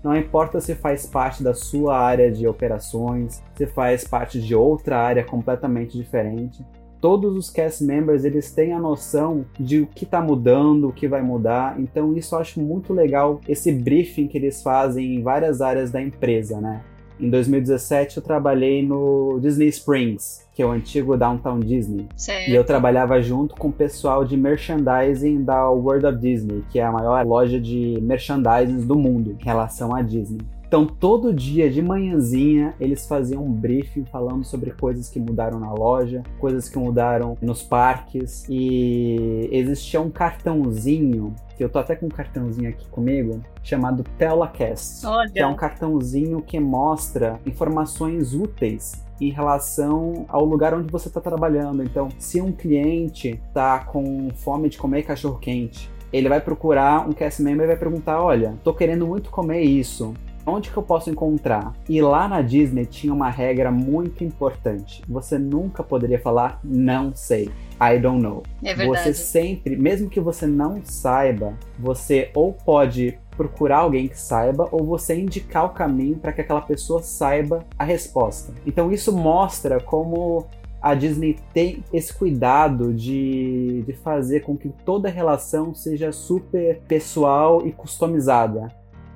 Não 0.03 0.15
importa 0.15 0.59
se 0.59 0.75
faz 0.75 1.05
parte 1.05 1.41
da 1.41 1.53
sua 1.53 1.97
área 1.97 2.29
de 2.29 2.45
operações, 2.47 3.41
se 3.55 3.65
faz 3.65 4.03
parte 4.03 4.41
de 4.41 4.53
outra 4.53 4.97
área 4.97 5.23
completamente 5.23 5.97
diferente. 5.97 6.65
Todos 6.99 7.35
os 7.35 7.49
cast 7.49 7.81
members 7.81 8.25
eles 8.25 8.51
têm 8.51 8.73
a 8.73 8.79
noção 8.79 9.45
de 9.57 9.81
o 9.81 9.87
que 9.87 10.03
está 10.03 10.21
mudando, 10.21 10.89
o 10.89 10.93
que 10.93 11.07
vai 11.07 11.21
mudar. 11.21 11.79
Então 11.79 12.13
isso 12.15 12.35
eu 12.35 12.39
acho 12.39 12.61
muito 12.61 12.93
legal 12.93 13.39
esse 13.47 13.71
briefing 13.71 14.27
que 14.27 14.37
eles 14.37 14.61
fazem 14.61 15.15
em 15.15 15.23
várias 15.23 15.61
áreas 15.61 15.91
da 15.91 16.01
empresa, 16.01 16.59
né? 16.59 16.81
Em 17.19 17.29
2017 17.29 18.17
eu 18.17 18.23
trabalhei 18.23 18.81
no 18.81 19.39
Disney 19.41 19.67
Springs, 19.67 20.47
que 20.53 20.61
é 20.61 20.65
o 20.65 20.71
antigo 20.71 21.17
Downtown 21.17 21.59
Disney. 21.59 22.07
Certo. 22.15 22.49
E 22.49 22.55
eu 22.55 22.63
trabalhava 22.63 23.21
junto 23.21 23.55
com 23.55 23.67
o 23.67 23.73
pessoal 23.73 24.23
de 24.23 24.37
merchandising 24.37 25.43
da 25.43 25.69
World 25.69 26.05
of 26.05 26.17
Disney, 26.17 26.63
que 26.69 26.79
é 26.79 26.83
a 26.83 26.91
maior 26.91 27.25
loja 27.25 27.59
de 27.59 27.99
merchandising 28.01 28.85
do 28.85 28.95
mundo 28.95 29.35
em 29.37 29.43
relação 29.43 29.93
à 29.93 30.01
Disney. 30.01 30.39
Então, 30.69 30.85
todo 30.85 31.33
dia 31.33 31.67
de 31.67 31.81
manhãzinha, 31.81 32.75
eles 32.79 33.07
faziam 33.07 33.43
um 33.43 33.51
briefing 33.51 34.05
falando 34.05 34.43
sobre 34.43 34.69
coisas 34.69 35.09
que 35.09 35.19
mudaram 35.19 35.59
na 35.59 35.73
loja, 35.73 36.21
coisas 36.37 36.69
que 36.69 36.77
mudaram 36.77 37.35
nos 37.41 37.63
parques. 37.63 38.45
E 38.47 39.49
existia 39.51 39.99
um 39.99 40.11
cartãozinho, 40.11 41.33
que 41.57 41.63
eu 41.63 41.69
tô 41.69 41.79
até 41.79 41.95
com 41.95 42.05
um 42.05 42.09
cartãozinho 42.09 42.69
aqui 42.69 42.87
comigo, 42.89 43.41
chamado 43.63 44.03
Telacast. 44.15 45.07
Olha. 45.07 45.31
Que 45.31 45.39
é 45.39 45.47
um 45.47 45.55
cartãozinho 45.55 46.39
que 46.39 46.59
mostra 46.59 47.39
informações 47.47 48.35
úteis 48.35 49.03
em 49.19 49.31
relação 49.31 50.27
ao 50.29 50.45
lugar 50.45 50.75
onde 50.75 50.91
você 50.91 51.07
está 51.07 51.19
trabalhando. 51.19 51.81
Então, 51.81 52.09
se 52.19 52.39
um 52.39 52.51
cliente 52.51 53.41
está 53.47 53.79
com 53.79 54.29
fome 54.35 54.69
de 54.69 54.77
comer 54.77 55.01
cachorro 55.01 55.39
quente, 55.39 55.89
ele 56.13 56.29
vai 56.29 56.39
procurar 56.39 57.09
um 57.09 57.11
cast 57.11 57.41
member 57.41 57.63
e 57.63 57.67
vai 57.69 57.77
perguntar: 57.77 58.21
Olha, 58.21 58.53
tô 58.63 58.71
querendo 58.71 59.07
muito 59.07 59.31
comer 59.31 59.63
isso. 59.63 60.13
Onde 60.49 60.71
que 60.71 60.77
eu 60.77 60.83
posso 60.83 61.09
encontrar? 61.09 61.73
E 61.87 62.01
lá 62.01 62.27
na 62.27 62.41
Disney 62.41 62.85
tinha 62.85 63.13
uma 63.13 63.29
regra 63.29 63.71
muito 63.71 64.23
importante. 64.23 65.01
Você 65.07 65.37
nunca 65.37 65.83
poderia 65.83 66.19
falar 66.19 66.59
não 66.63 67.13
sei. 67.15 67.49
I 67.81 67.97
don't 67.99 68.21
know. 68.21 68.43
É 68.63 68.73
verdade. 68.73 69.03
Você 69.03 69.13
sempre, 69.13 69.75
mesmo 69.75 70.09
que 70.09 70.19
você 70.19 70.45
não 70.45 70.81
saiba, 70.83 71.53
você 71.77 72.29
ou 72.33 72.53
pode 72.53 73.17
procurar 73.37 73.77
alguém 73.77 74.09
que 74.09 74.19
saiba 74.19 74.67
ou 74.69 74.83
você 74.83 75.17
indicar 75.17 75.65
o 75.65 75.69
caminho 75.69 76.17
para 76.17 76.33
que 76.33 76.41
aquela 76.41 76.59
pessoa 76.59 77.01
saiba 77.01 77.65
a 77.77 77.85
resposta. 77.85 78.53
Então 78.65 78.91
isso 78.91 79.15
mostra 79.15 79.79
como 79.79 80.45
a 80.81 80.93
Disney 80.93 81.37
tem 81.53 81.83
esse 81.93 82.13
cuidado 82.13 82.93
de, 82.93 83.83
de 83.85 83.93
fazer 83.93 84.41
com 84.41 84.57
que 84.57 84.69
toda 84.85 85.09
relação 85.09 85.73
seja 85.73 86.11
super 86.11 86.81
pessoal 86.87 87.65
e 87.65 87.71
customizada. 87.71 88.67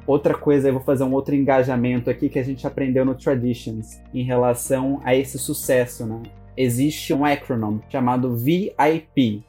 Outra 0.06 0.34
coisa, 0.34 0.68
eu 0.68 0.74
vou 0.74 0.82
fazer 0.82 1.04
um 1.04 1.14
outro 1.14 1.34
engajamento 1.34 2.10
aqui 2.10 2.28
que 2.28 2.38
a 2.38 2.44
gente 2.44 2.68
aprendeu 2.68 3.06
no 3.06 3.16
Traditions 3.16 4.02
em 4.14 4.24
relação 4.24 5.02
a 5.04 5.16
esse 5.16 5.40
sucesso, 5.40 6.06
né? 6.06 6.22
Existe 6.58 7.14
um 7.14 7.24
acronym 7.24 7.80
chamado 7.90 8.36
VIP. 8.36 9.44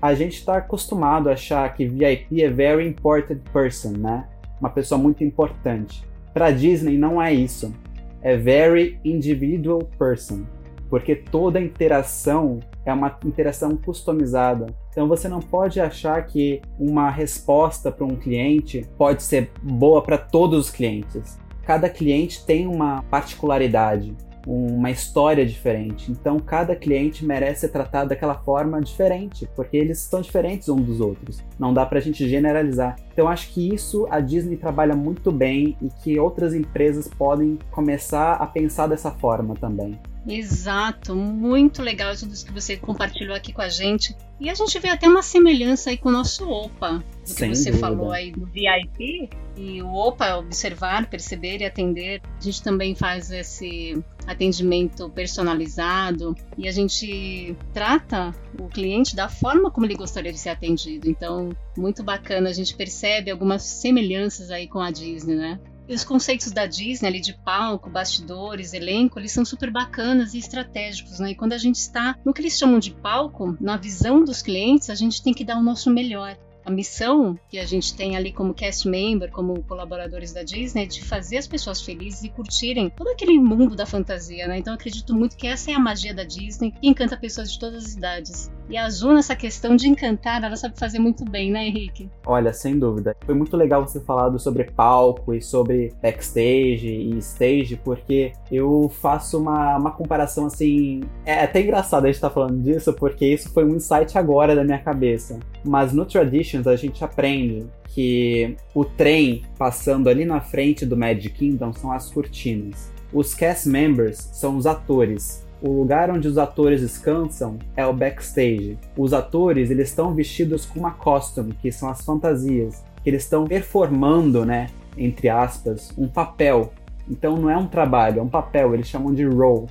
A 0.00 0.14
gente 0.14 0.34
está 0.34 0.58
acostumado 0.58 1.28
a 1.28 1.32
achar 1.32 1.74
que 1.74 1.88
VIP 1.88 2.42
é 2.42 2.48
Very 2.48 2.86
Important 2.86 3.40
Person, 3.52 3.94
né? 3.98 4.28
Uma 4.60 4.70
pessoa 4.70 4.98
muito 4.98 5.24
importante. 5.24 6.04
Para 6.32 6.50
Disney 6.50 6.96
não 6.96 7.20
é 7.20 7.32
isso. 7.34 7.74
É 8.22 8.36
Very 8.36 8.98
Individual 9.04 9.80
Person 9.98 10.44
porque 10.88 11.16
toda 11.16 11.60
interação 11.60 12.60
é 12.84 12.92
uma 12.92 13.18
interação 13.24 13.76
customizada. 13.76 14.66
Então 14.90 15.08
você 15.08 15.28
não 15.28 15.40
pode 15.40 15.80
achar 15.80 16.24
que 16.26 16.62
uma 16.78 17.10
resposta 17.10 17.90
para 17.90 18.04
um 18.04 18.16
cliente 18.16 18.86
pode 18.96 19.22
ser 19.22 19.50
boa 19.62 20.02
para 20.02 20.16
todos 20.16 20.66
os 20.66 20.70
clientes. 20.70 21.38
Cada 21.64 21.88
cliente 21.88 22.46
tem 22.46 22.66
uma 22.66 23.02
particularidade, 23.10 24.14
uma 24.46 24.90
história 24.90 25.44
diferente. 25.44 26.12
Então 26.12 26.38
cada 26.38 26.76
cliente 26.76 27.24
merece 27.26 27.62
ser 27.62 27.68
tratado 27.70 28.10
daquela 28.10 28.36
forma 28.36 28.80
diferente, 28.80 29.48
porque 29.56 29.76
eles 29.76 29.98
são 29.98 30.20
diferentes 30.20 30.68
uns 30.68 30.82
dos 30.82 31.00
outros. 31.00 31.42
Não 31.58 31.74
dá 31.74 31.84
para 31.84 31.98
a 31.98 32.00
gente 32.00 32.28
generalizar. 32.28 32.96
Então 33.12 33.28
acho 33.28 33.52
que 33.52 33.74
isso 33.74 34.06
a 34.08 34.20
Disney 34.20 34.56
trabalha 34.56 34.94
muito 34.94 35.32
bem 35.32 35.76
e 35.82 35.88
que 35.88 36.18
outras 36.20 36.54
empresas 36.54 37.08
podem 37.08 37.58
começar 37.72 38.34
a 38.34 38.46
pensar 38.46 38.86
dessa 38.86 39.10
forma 39.10 39.54
também. 39.54 39.98
Exato, 40.28 41.14
muito 41.14 41.82
legal 41.82 42.14
tudo 42.16 42.32
isso 42.32 42.44
que 42.44 42.52
você 42.52 42.76
compartilhou 42.76 43.36
aqui 43.36 43.52
com 43.52 43.62
a 43.62 43.68
gente. 43.68 44.16
E 44.40 44.50
a 44.50 44.54
gente 44.54 44.78
vê 44.78 44.88
até 44.88 45.08
uma 45.08 45.22
semelhança 45.22 45.90
aí 45.90 45.96
com 45.96 46.08
o 46.08 46.12
nosso 46.12 46.48
OPA, 46.48 47.02
do 47.22 47.28
Sem 47.28 47.50
que 47.50 47.56
você 47.56 47.70
dúvida. 47.70 47.86
falou 47.86 48.12
aí 48.12 48.32
do 48.32 48.44
VIP. 48.46 49.30
E 49.56 49.80
o 49.80 49.94
OPA, 49.94 50.36
observar, 50.36 51.08
perceber 51.08 51.62
e 51.62 51.64
atender. 51.64 52.20
A 52.38 52.42
gente 52.42 52.62
também 52.62 52.94
faz 52.94 53.30
esse 53.30 53.96
atendimento 54.26 55.08
personalizado 55.08 56.34
e 56.58 56.68
a 56.68 56.70
gente 56.70 57.56
trata 57.72 58.34
o 58.60 58.68
cliente 58.68 59.16
da 59.16 59.30
forma 59.30 59.70
como 59.70 59.86
ele 59.86 59.94
gostaria 59.94 60.32
de 60.32 60.38
ser 60.38 60.50
atendido. 60.50 61.08
Então, 61.08 61.48
muito 61.78 62.02
bacana, 62.02 62.50
a 62.50 62.52
gente 62.52 62.74
percebe 62.76 63.30
algumas 63.30 63.62
semelhanças 63.62 64.50
aí 64.50 64.68
com 64.68 64.80
a 64.80 64.90
Disney, 64.90 65.36
né? 65.36 65.58
E 65.88 65.94
os 65.94 66.02
conceitos 66.02 66.50
da 66.50 66.66
Disney 66.66 67.08
ali 67.08 67.20
de 67.20 67.32
palco, 67.32 67.88
bastidores, 67.88 68.72
elenco, 68.72 69.20
eles 69.20 69.30
são 69.30 69.44
super 69.44 69.70
bacanas 69.70 70.34
e 70.34 70.38
estratégicos, 70.38 71.20
né? 71.20 71.30
E 71.30 71.34
quando 71.34 71.52
a 71.52 71.58
gente 71.58 71.76
está 71.76 72.18
no 72.24 72.32
que 72.32 72.40
eles 72.40 72.58
chamam 72.58 72.80
de 72.80 72.90
palco, 72.90 73.56
na 73.60 73.76
visão 73.76 74.24
dos 74.24 74.42
clientes, 74.42 74.90
a 74.90 74.96
gente 74.96 75.22
tem 75.22 75.32
que 75.32 75.44
dar 75.44 75.56
o 75.56 75.62
nosso 75.62 75.88
melhor. 75.90 76.36
A 76.64 76.70
missão 76.72 77.38
que 77.48 77.60
a 77.60 77.64
gente 77.64 77.94
tem 77.94 78.16
ali 78.16 78.32
como 78.32 78.52
cast 78.52 78.88
member, 78.88 79.30
como 79.30 79.62
colaboradores 79.62 80.32
da 80.32 80.42
Disney, 80.42 80.82
é 80.82 80.86
de 80.86 81.00
fazer 81.04 81.36
as 81.36 81.46
pessoas 81.46 81.80
felizes 81.80 82.24
e 82.24 82.28
curtirem 82.28 82.90
todo 82.90 83.06
aquele 83.06 83.38
mundo 83.38 83.76
da 83.76 83.86
fantasia, 83.86 84.48
né? 84.48 84.58
Então 84.58 84.74
acredito 84.74 85.14
muito 85.14 85.36
que 85.36 85.46
essa 85.46 85.70
é 85.70 85.74
a 85.74 85.78
magia 85.78 86.12
da 86.12 86.24
Disney 86.24 86.72
que 86.72 86.88
encanta 86.88 87.16
pessoas 87.16 87.52
de 87.52 87.60
todas 87.60 87.84
as 87.84 87.94
idades. 87.94 88.50
E 88.68 88.76
a 88.76 88.84
Azul, 88.84 89.14
nessa 89.14 89.36
questão 89.36 89.76
de 89.76 89.88
encantar, 89.88 90.42
ela 90.42 90.56
sabe 90.56 90.78
fazer 90.78 90.98
muito 90.98 91.24
bem, 91.24 91.52
né, 91.52 91.66
Henrique? 91.66 92.10
Olha, 92.26 92.52
sem 92.52 92.76
dúvida. 92.76 93.16
Foi 93.24 93.34
muito 93.34 93.56
legal 93.56 93.86
você 93.86 94.00
falado 94.00 94.38
sobre 94.40 94.64
palco 94.64 95.32
e 95.32 95.40
sobre 95.40 95.92
backstage 96.02 96.88
e 96.88 97.16
stage, 97.18 97.80
porque 97.84 98.32
eu 98.50 98.90
faço 99.00 99.38
uma, 99.38 99.76
uma 99.76 99.90
comparação 99.92 100.46
assim. 100.46 101.02
É 101.24 101.44
até 101.44 101.60
engraçado 101.62 102.04
a 102.04 102.06
gente 102.08 102.16
estar 102.16 102.30
falando 102.30 102.60
disso, 102.60 102.92
porque 102.92 103.26
isso 103.26 103.50
foi 103.50 103.64
um 103.64 103.76
insight 103.76 104.18
agora 104.18 104.56
da 104.56 104.64
minha 104.64 104.80
cabeça. 104.80 105.38
Mas 105.64 105.92
no 105.92 106.04
Traditions 106.04 106.66
a 106.66 106.74
gente 106.74 107.04
aprende 107.04 107.66
que 107.88 108.56
o 108.74 108.84
trem 108.84 109.42
passando 109.56 110.08
ali 110.08 110.24
na 110.24 110.40
frente 110.40 110.84
do 110.84 110.96
Magic 110.96 111.30
Kingdom 111.30 111.72
são 111.72 111.92
as 111.92 112.10
cortinas. 112.10 112.92
Os 113.12 113.32
cast 113.32 113.68
members 113.68 114.18
são 114.32 114.56
os 114.56 114.66
atores 114.66 115.45
o 115.62 115.72
lugar 115.72 116.10
onde 116.10 116.28
os 116.28 116.38
atores 116.38 116.80
descansam 116.80 117.58
é 117.76 117.86
o 117.86 117.92
backstage. 117.92 118.78
Os 118.96 119.12
atores 119.12 119.70
eles 119.70 119.88
estão 119.88 120.14
vestidos 120.14 120.66
com 120.66 120.80
uma 120.80 120.92
costume, 120.92 121.54
que 121.60 121.72
são 121.72 121.88
as 121.88 122.04
fantasias, 122.04 122.84
que 123.02 123.10
eles 123.10 123.22
estão 123.22 123.46
performando, 123.46 124.44
né, 124.44 124.68
entre 124.96 125.28
aspas, 125.28 125.92
um 125.96 126.08
papel. 126.08 126.72
Então 127.08 127.36
não 127.36 127.48
é 127.48 127.56
um 127.56 127.66
trabalho, 127.66 128.20
é 128.20 128.22
um 128.22 128.28
papel, 128.28 128.74
eles 128.74 128.88
chamam 128.88 129.14
de 129.14 129.24
role. 129.24 129.66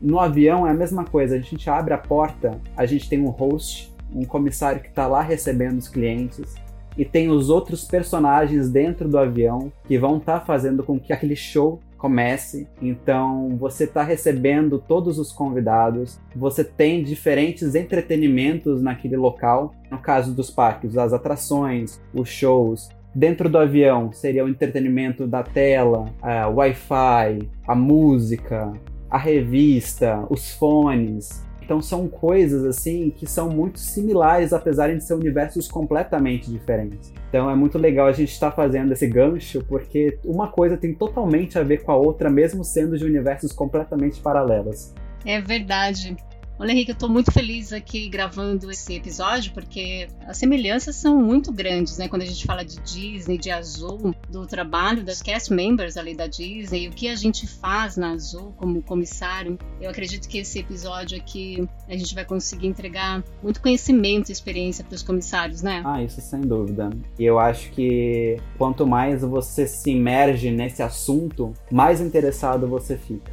No 0.00 0.20
avião 0.20 0.66
é 0.66 0.70
a 0.70 0.74
mesma 0.74 1.04
coisa, 1.04 1.36
a 1.36 1.40
gente 1.40 1.68
abre 1.68 1.94
a 1.94 1.98
porta, 1.98 2.60
a 2.76 2.84
gente 2.86 3.08
tem 3.08 3.20
um 3.20 3.30
host, 3.30 3.94
um 4.14 4.24
comissário 4.24 4.80
que 4.80 4.88
está 4.88 5.06
lá 5.06 5.22
recebendo 5.22 5.78
os 5.78 5.88
clientes, 5.88 6.54
e 6.96 7.04
tem 7.04 7.28
os 7.28 7.50
outros 7.50 7.84
personagens 7.84 8.70
dentro 8.70 9.08
do 9.08 9.18
avião 9.18 9.70
que 9.86 9.98
vão 9.98 10.16
estar 10.16 10.40
tá 10.40 10.46
fazendo 10.46 10.82
com 10.82 10.98
que 10.98 11.12
aquele 11.12 11.36
show 11.36 11.80
comece. 11.96 12.68
Então 12.80 13.56
você 13.58 13.84
está 13.84 14.02
recebendo 14.02 14.78
todos 14.78 15.18
os 15.18 15.32
convidados, 15.32 16.18
você 16.34 16.62
tem 16.62 17.02
diferentes 17.02 17.74
entretenimentos 17.74 18.82
naquele 18.82 19.16
local. 19.16 19.74
No 19.90 19.98
caso 19.98 20.34
dos 20.34 20.50
parques, 20.50 20.96
as 20.96 21.12
atrações, 21.12 22.00
os 22.12 22.28
shows. 22.28 22.88
Dentro 23.14 23.48
do 23.48 23.56
avião 23.56 24.12
seria 24.12 24.44
o 24.44 24.48
entretenimento 24.48 25.26
da 25.26 25.42
tela, 25.42 26.04
a 26.20 26.48
Wi-Fi, 26.48 27.48
a 27.66 27.74
música, 27.74 28.72
a 29.10 29.16
revista, 29.16 30.26
os 30.28 30.52
fones. 30.52 31.42
Então 31.66 31.82
são 31.82 32.06
coisas 32.06 32.64
assim 32.64 33.10
que 33.10 33.26
são 33.26 33.50
muito 33.50 33.80
similares, 33.80 34.52
apesar 34.52 34.94
de 34.94 35.02
ser 35.02 35.14
universos 35.14 35.66
completamente 35.66 36.48
diferentes. 36.48 37.12
Então 37.28 37.50
é 37.50 37.56
muito 37.56 37.76
legal 37.76 38.06
a 38.06 38.12
gente 38.12 38.30
estar 38.30 38.52
fazendo 38.52 38.92
esse 38.92 39.04
gancho, 39.08 39.64
porque 39.68 40.16
uma 40.24 40.46
coisa 40.46 40.76
tem 40.76 40.94
totalmente 40.94 41.58
a 41.58 41.64
ver 41.64 41.82
com 41.82 41.90
a 41.90 41.96
outra, 41.96 42.30
mesmo 42.30 42.62
sendo 42.62 42.96
de 42.96 43.04
universos 43.04 43.50
completamente 43.50 44.20
paralelos. 44.20 44.94
É 45.24 45.40
verdade. 45.40 46.16
Olha, 46.58 46.72
Henrique, 46.72 46.90
eu 46.90 46.94
estou 46.94 47.10
muito 47.10 47.30
feliz 47.30 47.70
aqui 47.70 48.08
gravando 48.08 48.70
esse 48.70 48.94
episódio, 48.94 49.52
porque 49.52 50.08
as 50.26 50.38
semelhanças 50.38 50.96
são 50.96 51.20
muito 51.20 51.52
grandes, 51.52 51.98
né? 51.98 52.08
Quando 52.08 52.22
a 52.22 52.24
gente 52.24 52.46
fala 52.46 52.64
de 52.64 52.80
Disney, 52.80 53.36
de 53.36 53.50
Azul, 53.50 54.14
do 54.30 54.46
trabalho 54.46 55.04
das 55.04 55.20
cast 55.20 55.52
members 55.52 55.98
ali 55.98 56.16
da 56.16 56.26
Disney, 56.26 56.88
o 56.88 56.92
que 56.92 57.08
a 57.08 57.14
gente 57.14 57.46
faz 57.46 57.98
na 57.98 58.12
Azul 58.12 58.54
como 58.56 58.82
comissário. 58.82 59.58
Eu 59.78 59.90
acredito 59.90 60.26
que 60.28 60.38
esse 60.38 60.58
episódio 60.58 61.18
aqui 61.18 61.68
a 61.86 61.96
gente 61.96 62.14
vai 62.14 62.24
conseguir 62.24 62.68
entregar 62.68 63.22
muito 63.42 63.60
conhecimento 63.60 64.30
e 64.30 64.32
experiência 64.32 64.82
para 64.82 64.94
os 64.94 65.02
comissários, 65.02 65.60
né? 65.60 65.82
Ah, 65.84 66.02
isso 66.02 66.22
sem 66.22 66.40
dúvida. 66.40 66.88
E 67.18 67.24
eu 67.24 67.38
acho 67.38 67.70
que 67.72 68.38
quanto 68.56 68.86
mais 68.86 69.20
você 69.20 69.66
se 69.66 69.90
imerge 69.90 70.50
nesse 70.50 70.82
assunto, 70.82 71.52
mais 71.70 72.00
interessado 72.00 72.66
você 72.66 72.96
fica. 72.96 73.30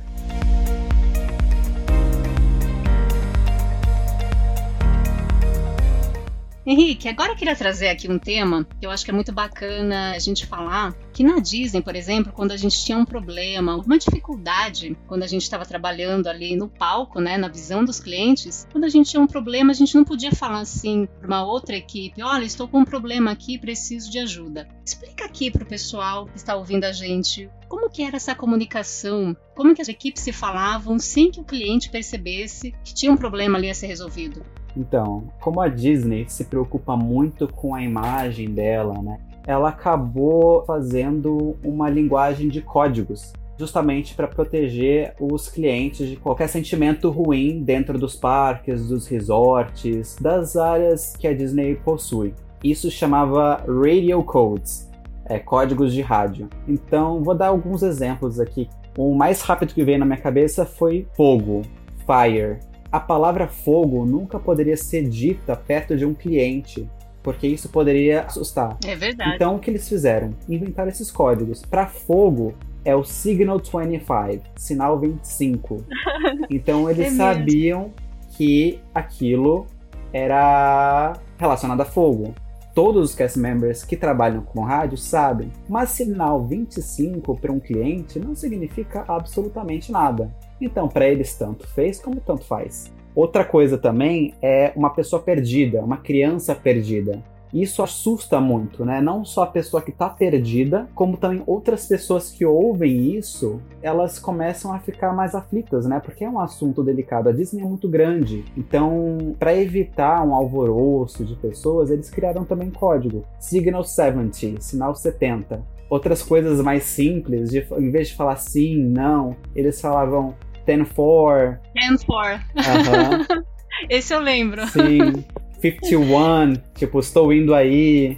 Henrique, 6.66 7.10
agora 7.10 7.34
eu 7.34 7.36
queria 7.36 7.58
trazer 7.58 7.90
aqui 7.90 8.10
um 8.10 8.18
tema 8.18 8.66
que 8.80 8.86
eu 8.86 8.90
acho 8.90 9.04
que 9.04 9.12
é 9.12 9.14
muito 9.14 9.34
bacana 9.34 10.14
a 10.16 10.20
gente 10.20 10.46
falar, 10.46 10.94
que 11.12 11.22
na 11.22 11.40
Disney, 11.40 11.82
por 11.82 11.94
exemplo, 11.94 12.32
quando 12.32 12.54
a 12.54 12.58
gente 12.58 12.82
tinha 12.86 12.98
um 12.98 13.04
problema, 13.04 13.76
uma 13.76 13.98
dificuldade, 13.98 14.98
quando 15.06 15.24
a 15.24 15.28
gente 15.28 15.42
estava 15.42 15.66
trabalhando 15.66 16.28
ali 16.28 16.56
no 16.56 16.70
palco, 16.70 17.20
né, 17.20 17.38
na 17.38 17.50
visão 17.50 17.84
dos 17.84 18.00
clientes, 18.00 18.66
quando 18.72 18.86
a 18.86 18.90
gente 18.90 19.10
tinha 19.10 19.22
um 19.22 19.28
problema, 19.28 19.72
a 19.72 19.76
gente 19.76 19.94
não 19.94 20.06
podia 20.06 20.32
falar 20.32 20.62
assim 20.62 21.06
para 21.20 21.28
uma 21.28 21.44
outra 21.44 21.76
equipe, 21.76 22.24
olha, 22.24 22.46
estou 22.46 22.66
com 22.66 22.80
um 22.80 22.86
problema 22.86 23.32
aqui, 23.32 23.60
preciso 23.60 24.10
de 24.10 24.20
ajuda. 24.20 24.66
Explica 24.86 25.26
aqui 25.26 25.52
para 25.52 25.64
o 25.64 25.68
pessoal 25.68 26.28
que 26.28 26.38
está 26.38 26.56
ouvindo 26.56 26.86
a 26.86 26.94
gente 26.94 27.50
como 27.68 27.90
que 27.90 28.04
era 28.04 28.16
essa 28.16 28.34
comunicação, 28.36 29.36
como 29.54 29.76
que 29.76 29.82
as 29.82 29.90
equipes 29.90 30.24
se 30.24 30.32
falavam 30.32 30.98
sem 30.98 31.30
que 31.30 31.42
o 31.42 31.44
cliente 31.44 31.90
percebesse 31.90 32.74
que 32.86 32.94
tinha 32.94 33.12
um 33.12 33.18
problema 33.18 33.58
ali 33.58 33.70
a 33.70 33.74
ser 33.74 33.88
resolvido. 33.88 34.46
Então, 34.76 35.26
como 35.40 35.62
a 35.62 35.68
Disney 35.68 36.26
se 36.28 36.46
preocupa 36.46 36.96
muito 36.98 37.48
com 37.48 37.76
a 37.76 37.82
imagem 37.82 38.50
dela, 38.50 39.02
né? 39.02 39.20
Ela 39.46 39.70
acabou 39.70 40.64
fazendo 40.66 41.56
uma 41.64 41.90
linguagem 41.90 42.48
de 42.48 42.62
códigos, 42.62 43.34
justamente 43.58 44.16
para 44.16 44.28
proteger 44.28 45.14
os 45.20 45.50
clientes 45.50 46.10
de 46.10 46.16
qualquer 46.16 46.48
sentimento 46.48 47.10
ruim 47.10 47.62
dentro 47.62 48.00
dos 48.00 48.16
parques, 48.16 48.88
dos 48.88 49.06
resorts, 49.08 50.16
das 50.20 50.56
áreas 50.56 51.16
que 51.18 51.28
a 51.28 51.34
Disney 51.36 51.76
possui. 51.76 52.34
Isso 52.64 52.90
chamava 52.90 53.62
Radio 53.68 54.24
Codes, 54.24 54.90
é, 55.26 55.38
códigos 55.38 55.94
de 55.94 56.02
rádio. 56.02 56.50
Então, 56.68 57.22
vou 57.22 57.36
dar 57.36 57.48
alguns 57.48 57.84
exemplos 57.84 58.40
aqui. 58.40 58.70
O 58.98 59.14
mais 59.14 59.42
rápido 59.42 59.74
que 59.74 59.84
veio 59.84 60.00
na 60.00 60.06
minha 60.06 60.18
cabeça 60.18 60.66
foi 60.66 61.06
fogo, 61.16 61.64
fire, 62.06 62.60
a 62.94 63.00
palavra 63.00 63.48
fogo 63.48 64.06
nunca 64.06 64.38
poderia 64.38 64.78
ser 64.78 65.10
dita 65.10 65.56
perto 65.56 65.98
de 65.98 66.06
um 66.06 66.14
cliente, 66.14 66.88
porque 67.24 67.48
isso 67.48 67.68
poderia 67.68 68.22
assustar. 68.22 68.78
É 68.86 68.96
verdade. 68.96 69.34
Então 69.34 69.56
o 69.56 69.60
que 69.60 69.72
eles 69.72 69.90
fizeram? 69.90 70.30
Inventaram 70.48 70.90
esses 70.90 71.10
códigos. 71.10 71.64
Para 71.64 71.88
fogo 71.88 72.54
é 72.86 72.96
o 72.96 73.04
Signal 73.04 73.58
25, 73.58 74.44
sinal 74.56 75.00
25. 75.00 75.84
Então 76.52 76.88
eles 76.88 77.08
é 77.08 77.10
sabiam 77.10 77.92
que 78.38 78.80
aquilo 78.94 79.66
era 80.14 81.14
relacionado 81.40 81.82
a 81.82 81.86
fogo. 81.86 82.36
Todos 82.76 83.10
os 83.10 83.16
cast 83.16 83.40
members 83.40 83.84
que 83.84 83.98
trabalham 83.98 84.44
com 84.44 84.62
rádio 84.62 85.00
sabem, 85.00 85.52
mas 85.68 85.90
sinal 85.90 86.44
25 86.44 87.40
para 87.40 87.52
um 87.52 87.60
cliente 87.60 88.20
não 88.20 88.36
significa 88.36 89.04
absolutamente 89.08 89.92
nada. 89.92 90.32
Então, 90.60 90.88
para 90.88 91.08
eles, 91.08 91.36
tanto 91.36 91.68
fez 91.68 92.00
como 92.00 92.22
tanto 92.22 92.46
faz. 92.46 92.92
Outra 93.16 93.46
coisa 93.46 93.78
também 93.78 94.34
é 94.42 94.74
uma 94.76 94.90
pessoa 94.90 95.22
perdida, 95.22 95.82
uma 95.82 95.98
criança 95.98 96.56
perdida. 96.56 97.22
Isso 97.54 97.84
assusta 97.84 98.42
muito, 98.42 98.84
né? 98.84 99.00
Não 99.00 99.24
só 99.24 99.44
a 99.44 99.48
pessoa 99.48 99.80
que 99.84 99.92
está 99.92 100.10
perdida, 100.10 100.90
como 100.96 101.18
também 101.18 101.44
outras 101.46 101.86
pessoas 101.86 102.32
que 102.32 102.44
ouvem 102.44 103.16
isso, 103.16 103.62
elas 103.80 104.18
começam 104.18 104.74
a 104.74 104.80
ficar 104.80 105.14
mais 105.14 105.36
aflitas, 105.36 105.86
né? 105.86 106.00
Porque 106.00 106.24
é 106.24 106.30
um 106.30 106.40
assunto 106.40 106.84
delicado. 106.84 107.30
A 107.30 107.32
Disney 107.32 107.62
é 107.62 107.66
muito 107.66 107.88
grande, 107.88 108.44
então 108.58 109.36
para 109.38 109.54
evitar 109.54 110.26
um 110.26 110.34
alvoroço 110.34 111.24
de 111.24 111.36
pessoas, 111.36 111.92
eles 111.92 112.10
criaram 112.10 112.44
também 112.44 112.72
código 112.72 113.24
Signal 113.40 113.84
70, 113.84 114.60
sinal 114.60 114.96
70. 114.96 115.62
Outras 115.94 116.24
coisas 116.24 116.60
mais 116.60 116.86
simples, 116.86 117.52
de, 117.52 117.60
em 117.78 117.92
vez 117.92 118.08
de 118.08 118.16
falar 118.16 118.36
sim, 118.38 118.76
não, 118.84 119.36
eles 119.56 119.80
falavam 119.80 120.34
10-4. 120.68 121.60
10-4. 121.78 122.40
Uhum. 122.58 123.44
Esse 123.88 124.12
eu 124.12 124.20
lembro. 124.20 124.66
Sim. 124.70 125.24
51, 125.62 126.54
tipo, 126.74 127.00
estou 127.00 127.32
indo 127.32 127.54
aí. 127.54 128.18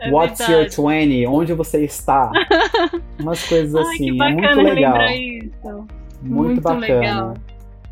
É 0.00 0.08
What's 0.08 0.38
verdade. 0.38 0.80
your 0.80 1.00
20? 1.00 1.26
Onde 1.26 1.52
você 1.52 1.84
está? 1.84 2.30
Umas 3.18 3.44
coisas 3.48 3.74
assim. 3.74 4.22
Ai, 4.22 4.30
é 4.30 4.34
muito 4.34 4.60
legal. 4.60 4.98
Muito, 5.02 5.88
muito 6.22 6.60
bacana. 6.60 6.78
Legal. 6.78 7.34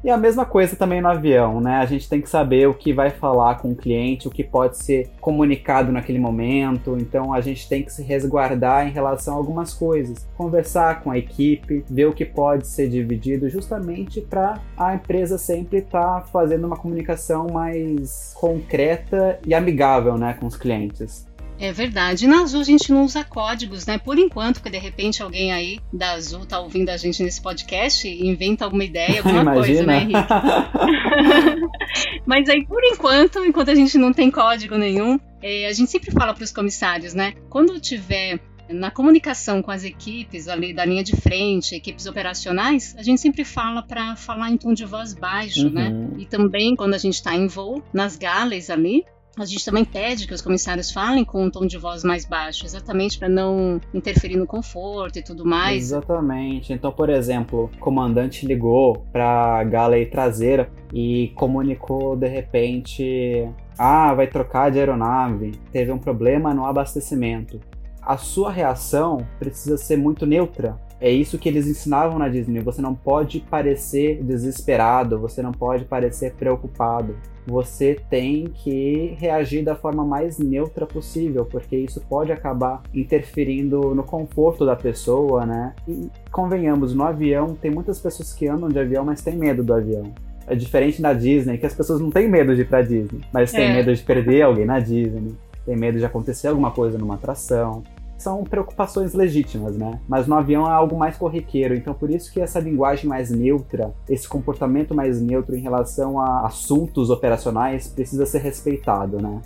E 0.04 0.10
a 0.10 0.18
mesma 0.18 0.44
coisa 0.44 0.76
também 0.76 1.00
no 1.00 1.08
avião, 1.08 1.62
né? 1.62 1.76
A 1.76 1.86
gente 1.86 2.06
tem 2.06 2.20
que 2.20 2.28
saber 2.28 2.68
o 2.68 2.74
que 2.74 2.92
vai 2.92 3.08
falar 3.08 3.54
com 3.54 3.72
o 3.72 3.74
cliente, 3.74 4.28
o 4.28 4.30
que 4.30 4.44
pode 4.44 4.76
ser 4.76 5.08
comunicado 5.18 5.90
naquele 5.90 6.18
momento. 6.18 6.94
Então 7.00 7.32
a 7.32 7.40
gente 7.40 7.66
tem 7.66 7.82
que 7.82 7.90
se 7.90 8.02
resguardar 8.02 8.86
em 8.86 8.90
relação 8.90 9.32
a 9.32 9.38
algumas 9.38 9.72
coisas. 9.72 10.26
Conversar 10.36 11.00
com 11.00 11.10
a 11.10 11.16
equipe, 11.16 11.82
ver 11.88 12.04
o 12.04 12.12
que 12.12 12.26
pode 12.26 12.66
ser 12.66 12.90
dividido, 12.90 13.48
justamente 13.48 14.20
para 14.20 14.60
a 14.76 14.94
empresa 14.94 15.38
sempre 15.38 15.78
estar 15.78 16.20
tá 16.20 16.26
fazendo 16.30 16.66
uma 16.66 16.76
comunicação 16.76 17.46
mais 17.50 18.34
concreta 18.34 19.38
e 19.46 19.54
amigável, 19.54 20.18
né, 20.18 20.36
com 20.38 20.44
os 20.44 20.54
clientes. 20.54 21.26
É 21.58 21.72
verdade. 21.72 22.26
Na 22.26 22.42
Azul 22.42 22.60
a 22.60 22.64
gente 22.64 22.92
não 22.92 23.04
usa 23.04 23.24
códigos, 23.24 23.86
né? 23.86 23.98
Por 23.98 24.18
enquanto, 24.18 24.56
porque 24.56 24.70
de 24.70 24.78
repente 24.78 25.22
alguém 25.22 25.52
aí 25.52 25.78
da 25.92 26.12
Azul 26.12 26.44
tá 26.44 26.58
ouvindo 26.58 26.90
a 26.90 26.96
gente 26.96 27.22
nesse 27.22 27.40
podcast 27.40 28.06
e 28.06 28.26
inventa 28.26 28.64
alguma 28.64 28.84
ideia, 28.84 29.20
alguma 29.20 29.44
coisa, 29.54 29.84
né, 29.84 30.02
Henrique? 30.02 30.18
Mas 32.26 32.48
aí, 32.48 32.66
por 32.66 32.82
enquanto, 32.84 33.44
enquanto 33.44 33.70
a 33.70 33.74
gente 33.74 33.96
não 33.96 34.12
tem 34.12 34.30
código 34.30 34.76
nenhum, 34.76 35.18
é, 35.42 35.66
a 35.66 35.72
gente 35.72 35.90
sempre 35.90 36.10
fala 36.10 36.34
para 36.34 36.44
os 36.44 36.52
comissários, 36.52 37.14
né? 37.14 37.34
Quando 37.48 37.78
tiver 37.80 38.40
na 38.68 38.90
comunicação 38.90 39.62
com 39.62 39.70
as 39.70 39.84
equipes 39.84 40.48
ali 40.48 40.72
da 40.72 40.84
linha 40.84 41.04
de 41.04 41.16
frente, 41.16 41.74
equipes 41.74 42.06
operacionais, 42.06 42.94
a 42.98 43.02
gente 43.02 43.20
sempre 43.20 43.44
fala 43.44 43.82
para 43.82 44.16
falar 44.16 44.50
em 44.50 44.56
tom 44.56 44.72
de 44.72 44.84
voz 44.84 45.14
baixo, 45.14 45.68
né? 45.68 45.88
uhum. 45.88 46.08
né? 46.08 46.10
E 46.18 46.26
também 46.26 46.74
quando 46.74 46.94
a 46.94 46.98
gente 46.98 47.14
está 47.14 47.34
em 47.34 47.46
voo, 47.46 47.82
nas 47.92 48.16
galas 48.16 48.70
ali, 48.70 49.04
a 49.42 49.44
gente 49.44 49.64
também 49.64 49.84
pede 49.84 50.26
que 50.26 50.34
os 50.34 50.40
comissários 50.40 50.90
falem 50.90 51.24
com 51.24 51.44
um 51.44 51.50
tom 51.50 51.66
de 51.66 51.76
voz 51.76 52.04
mais 52.04 52.24
baixo, 52.24 52.64
exatamente 52.64 53.18
para 53.18 53.28
não 53.28 53.80
interferir 53.92 54.36
no 54.36 54.46
conforto 54.46 55.18
e 55.18 55.22
tudo 55.22 55.44
mais. 55.44 55.84
Exatamente. 55.84 56.72
Então, 56.72 56.92
por 56.92 57.10
exemplo, 57.10 57.70
o 57.74 57.78
comandante 57.78 58.46
ligou 58.46 59.04
para 59.12 59.58
a 59.58 59.64
galley 59.64 60.06
traseira 60.06 60.70
e 60.92 61.32
comunicou 61.34 62.16
de 62.16 62.28
repente: 62.28 63.48
"Ah, 63.78 64.14
vai 64.14 64.26
trocar 64.26 64.70
de 64.70 64.78
aeronave, 64.78 65.52
teve 65.72 65.90
um 65.90 65.98
problema 65.98 66.54
no 66.54 66.64
abastecimento". 66.64 67.60
A 68.00 68.18
sua 68.18 68.52
reação 68.52 69.26
precisa 69.38 69.78
ser 69.78 69.96
muito 69.96 70.26
neutra, 70.26 70.78
é 71.04 71.10
isso 71.10 71.38
que 71.38 71.50
eles 71.50 71.66
ensinavam 71.66 72.18
na 72.18 72.30
Disney. 72.30 72.60
Você 72.60 72.80
não 72.80 72.94
pode 72.94 73.40
parecer 73.40 74.22
desesperado, 74.22 75.18
você 75.18 75.42
não 75.42 75.52
pode 75.52 75.84
parecer 75.84 76.32
preocupado. 76.32 77.14
Você 77.46 78.00
tem 78.08 78.44
que 78.46 79.14
reagir 79.18 79.62
da 79.62 79.74
forma 79.74 80.02
mais 80.02 80.38
neutra 80.38 80.86
possível, 80.86 81.44
porque 81.44 81.76
isso 81.76 82.00
pode 82.08 82.32
acabar 82.32 82.82
interferindo 82.94 83.94
no 83.94 84.02
conforto 84.02 84.64
da 84.64 84.74
pessoa, 84.74 85.44
né? 85.44 85.74
E 85.86 86.08
convenhamos, 86.32 86.94
no 86.94 87.04
avião 87.04 87.54
tem 87.54 87.70
muitas 87.70 88.00
pessoas 88.00 88.32
que 88.32 88.48
andam 88.48 88.70
de 88.70 88.78
avião, 88.78 89.04
mas 89.04 89.20
têm 89.20 89.36
medo 89.36 89.62
do 89.62 89.74
avião. 89.74 90.10
É 90.46 90.54
diferente 90.54 91.02
da 91.02 91.12
Disney, 91.12 91.58
que 91.58 91.66
as 91.66 91.74
pessoas 91.74 92.00
não 92.00 92.10
têm 92.10 92.30
medo 92.30 92.54
de 92.54 92.62
ir 92.62 92.66
pra 92.66 92.80
Disney, 92.80 93.20
mas 93.30 93.52
têm 93.52 93.66
é. 93.66 93.74
medo 93.74 93.94
de 93.94 94.02
perder 94.02 94.40
alguém 94.40 94.64
na 94.64 94.80
Disney, 94.80 95.34
tem 95.66 95.76
medo 95.76 95.98
de 95.98 96.04
acontecer 96.06 96.48
alguma 96.48 96.70
coisa 96.70 96.96
numa 96.96 97.16
atração 97.16 97.82
são 98.18 98.44
preocupações 98.44 99.14
legítimas, 99.14 99.76
né? 99.76 100.00
Mas 100.08 100.26
no 100.26 100.34
avião 100.34 100.66
é 100.66 100.72
algo 100.72 100.96
mais 100.96 101.16
corriqueiro, 101.16 101.74
então 101.74 101.94
por 101.94 102.10
isso 102.10 102.32
que 102.32 102.40
essa 102.40 102.60
linguagem 102.60 103.06
mais 103.06 103.30
neutra, 103.30 103.94
esse 104.08 104.28
comportamento 104.28 104.94
mais 104.94 105.20
neutro 105.20 105.56
em 105.56 105.60
relação 105.60 106.20
a 106.20 106.46
assuntos 106.46 107.10
operacionais 107.10 107.88
precisa 107.88 108.24
ser 108.26 108.38
respeitado, 108.38 109.20
né? 109.20 109.40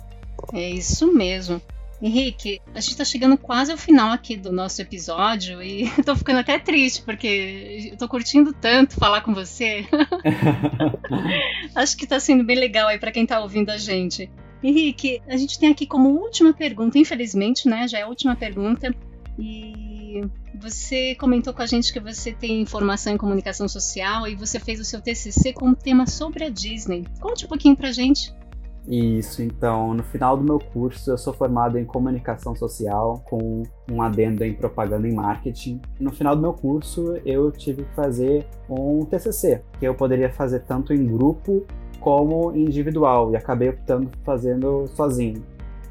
É 0.53 0.69
isso 0.69 1.13
mesmo. 1.13 1.61
Henrique, 2.01 2.61
a 2.73 2.79
gente 2.79 2.95
tá 2.95 3.03
chegando 3.03 3.37
quase 3.37 3.73
ao 3.73 3.77
final 3.77 4.11
aqui 4.11 4.37
do 4.37 4.53
nosso 4.53 4.81
episódio 4.81 5.61
e 5.61 5.89
tô 6.05 6.15
ficando 6.15 6.39
até 6.39 6.57
triste 6.57 7.01
porque 7.01 7.89
eu 7.91 7.97
tô 7.97 8.07
curtindo 8.07 8.53
tanto 8.53 8.95
falar 8.95 9.21
com 9.21 9.33
você. 9.33 9.85
Acho 11.75 11.97
que 11.97 12.07
tá 12.07 12.19
sendo 12.19 12.43
bem 12.45 12.57
legal 12.57 12.87
aí 12.87 12.97
para 12.97 13.11
quem 13.11 13.25
tá 13.25 13.41
ouvindo 13.41 13.69
a 13.69 13.77
gente. 13.77 14.31
Henrique, 14.61 15.21
a 15.27 15.37
gente 15.37 15.57
tem 15.57 15.69
aqui 15.69 15.85
como 15.85 16.09
última 16.09 16.53
pergunta, 16.53 16.97
infelizmente, 16.97 17.67
né? 17.67 17.87
Já 17.87 17.99
é 17.99 18.01
a 18.03 18.07
última 18.07 18.35
pergunta. 18.35 18.93
E 19.37 20.21
você 20.59 21.15
comentou 21.15 21.53
com 21.53 21.61
a 21.61 21.65
gente 21.65 21.93
que 21.93 21.99
você 21.99 22.33
tem 22.33 22.65
formação 22.65 23.13
em 23.13 23.17
comunicação 23.17 23.67
social 23.67 24.27
e 24.27 24.35
você 24.35 24.59
fez 24.59 24.79
o 24.79 24.83
seu 24.83 25.01
TCC 25.01 25.53
com 25.53 25.67
um 25.67 25.73
tema 25.73 26.05
sobre 26.05 26.43
a 26.43 26.49
Disney. 26.49 27.05
Conte 27.21 27.45
um 27.45 27.47
pouquinho 27.47 27.75
pra 27.75 27.91
gente. 27.91 28.33
Isso, 28.87 29.43
então, 29.43 29.93
no 29.93 30.03
final 30.03 30.35
do 30.35 30.43
meu 30.43 30.57
curso, 30.57 31.11
eu 31.11 31.17
sou 31.17 31.31
formado 31.31 31.77
em 31.77 31.85
comunicação 31.85 32.55
social, 32.55 33.23
com 33.29 33.61
um 33.91 34.01
adendo 34.01 34.43
em 34.43 34.53
propaganda 34.53 35.07
e 35.07 35.13
marketing. 35.13 35.79
No 35.99 36.11
final 36.11 36.35
do 36.35 36.41
meu 36.41 36.53
curso, 36.53 37.15
eu 37.23 37.51
tive 37.51 37.83
que 37.83 37.93
fazer 37.93 38.47
um 38.67 39.05
TCC, 39.05 39.61
que 39.79 39.85
eu 39.85 39.93
poderia 39.93 40.31
fazer 40.31 40.61
tanto 40.61 40.91
em 40.91 41.05
grupo 41.05 41.67
como 41.99 42.55
individual, 42.55 43.31
e 43.31 43.35
acabei 43.35 43.69
optando 43.69 44.09
fazendo 44.23 44.87
sozinho. 44.95 45.43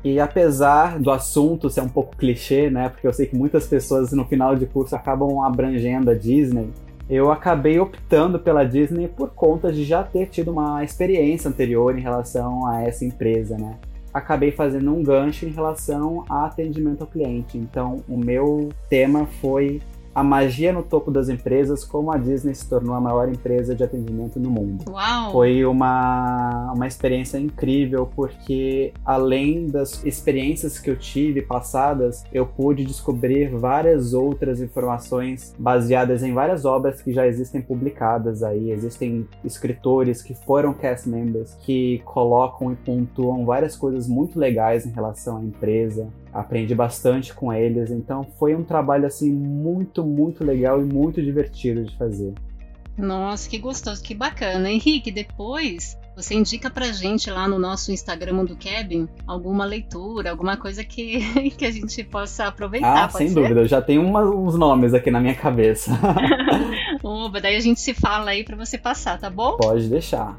E 0.04 0.20
apesar 0.20 0.98
do 0.98 1.10
assunto 1.10 1.68
ser 1.68 1.80
um 1.80 1.88
pouco 1.88 2.16
clichê, 2.16 2.70
né, 2.70 2.88
porque 2.88 3.06
eu 3.06 3.12
sei 3.12 3.26
que 3.26 3.36
muitas 3.36 3.66
pessoas 3.66 4.12
no 4.12 4.24
final 4.24 4.54
de 4.54 4.64
curso 4.66 4.94
acabam 4.94 5.40
abrangendo 5.42 6.10
a 6.10 6.14
Disney, 6.14 6.70
eu 7.10 7.32
acabei 7.32 7.80
optando 7.80 8.38
pela 8.38 8.64
Disney 8.64 9.08
por 9.08 9.30
conta 9.30 9.72
de 9.72 9.82
já 9.82 10.02
ter 10.02 10.26
tido 10.26 10.50
uma 10.52 10.84
experiência 10.84 11.48
anterior 11.48 11.98
em 11.98 12.02
relação 12.02 12.66
a 12.66 12.82
essa 12.82 13.04
empresa, 13.04 13.56
né? 13.56 13.76
Acabei 14.12 14.52
fazendo 14.52 14.94
um 14.94 15.02
gancho 15.02 15.46
em 15.46 15.50
relação 15.50 16.24
a 16.28 16.46
atendimento 16.46 17.02
ao 17.02 17.06
cliente. 17.06 17.56
Então, 17.56 18.02
o 18.08 18.16
meu 18.16 18.68
tema 18.90 19.26
foi 19.40 19.80
a 20.14 20.22
magia 20.22 20.72
no 20.72 20.82
topo 20.82 21.10
das 21.10 21.28
empresas, 21.28 21.84
como 21.84 22.10
a 22.10 22.16
Disney 22.16 22.54
se 22.54 22.68
tornou 22.68 22.94
a 22.94 23.00
maior 23.00 23.28
empresa 23.28 23.74
de 23.74 23.84
atendimento 23.84 24.40
no 24.40 24.50
mundo. 24.50 24.84
Uau! 24.90 25.32
Foi 25.32 25.64
uma, 25.64 26.72
uma 26.74 26.86
experiência 26.86 27.38
incrível, 27.38 28.10
porque 28.14 28.92
além 29.04 29.66
das 29.66 30.04
experiências 30.04 30.78
que 30.78 30.90
eu 30.90 30.96
tive 30.96 31.42
passadas, 31.42 32.24
eu 32.32 32.46
pude 32.46 32.84
descobrir 32.84 33.48
várias 33.48 34.14
outras 34.14 34.60
informações 34.60 35.54
baseadas 35.58 36.22
em 36.22 36.32
várias 36.32 36.64
obras 36.64 37.00
que 37.00 37.12
já 37.12 37.26
existem 37.26 37.60
publicadas 37.60 38.42
aí. 38.42 38.70
Existem 38.70 39.26
escritores 39.44 40.22
que 40.22 40.34
foram 40.34 40.72
cast 40.72 41.08
members 41.08 41.54
que 41.60 42.00
colocam 42.04 42.72
e 42.72 42.76
pontuam 42.76 43.44
várias 43.44 43.76
coisas 43.76 44.08
muito 44.08 44.38
legais 44.38 44.86
em 44.86 44.90
relação 44.90 45.38
à 45.38 45.42
empresa 45.42 46.08
aprendi 46.40 46.74
bastante 46.74 47.34
com 47.34 47.52
eles, 47.52 47.90
então 47.90 48.24
foi 48.38 48.54
um 48.54 48.64
trabalho 48.64 49.06
assim 49.06 49.32
muito, 49.32 50.04
muito 50.04 50.44
legal 50.44 50.80
e 50.80 50.84
muito 50.84 51.22
divertido 51.22 51.84
de 51.84 51.96
fazer. 51.96 52.32
Nossa, 52.96 53.48
que 53.48 53.58
gostoso, 53.58 54.02
que 54.02 54.14
bacana. 54.14 54.68
Henrique, 54.68 55.12
depois 55.12 55.96
você 56.16 56.34
indica 56.34 56.68
pra 56.68 56.86
gente 56.86 57.30
lá 57.30 57.46
no 57.46 57.60
nosso 57.60 57.92
Instagram 57.92 58.32
Mundo 58.32 58.58
Cabin 58.60 59.08
alguma 59.24 59.64
leitura, 59.64 60.32
alguma 60.32 60.56
coisa 60.56 60.82
que, 60.82 61.20
que 61.56 61.64
a 61.64 61.70
gente 61.70 62.02
possa 62.02 62.46
aproveitar. 62.46 63.04
Ah, 63.04 63.08
sem 63.08 63.28
ser? 63.28 63.34
dúvida, 63.34 63.60
eu 63.60 63.68
já 63.68 63.80
tenho 63.80 64.04
uma, 64.04 64.24
uns 64.24 64.56
nomes 64.56 64.94
aqui 64.94 65.12
na 65.12 65.20
minha 65.20 65.36
cabeça. 65.36 65.92
Oba, 67.04 67.40
daí 67.40 67.54
a 67.54 67.60
gente 67.60 67.80
se 67.80 67.94
fala 67.94 68.32
aí 68.32 68.42
para 68.42 68.56
você 68.56 68.76
passar, 68.76 69.16
tá 69.20 69.30
bom? 69.30 69.56
Pode 69.58 69.88
deixar. 69.88 70.36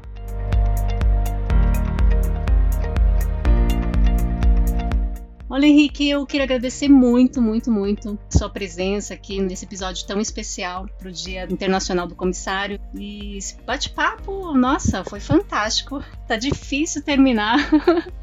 Olha, 5.52 5.66
Henrique, 5.66 6.08
eu 6.08 6.24
queria 6.24 6.44
agradecer 6.44 6.88
muito, 6.88 7.42
muito, 7.42 7.72
muito 7.72 8.16
sua 8.30 8.48
presença 8.48 9.14
aqui 9.14 9.40
nesse 9.40 9.64
episódio 9.64 10.06
tão 10.06 10.20
especial 10.20 10.86
para 10.96 11.08
o 11.08 11.12
Dia 11.12 11.42
Internacional 11.50 12.06
do 12.06 12.14
Comissário. 12.14 12.78
E 12.94 13.36
esse 13.36 13.60
bate-papo, 13.62 14.54
nossa, 14.54 15.02
foi 15.02 15.18
fantástico. 15.18 16.04
Tá 16.28 16.36
difícil 16.36 17.02
terminar. 17.02 17.56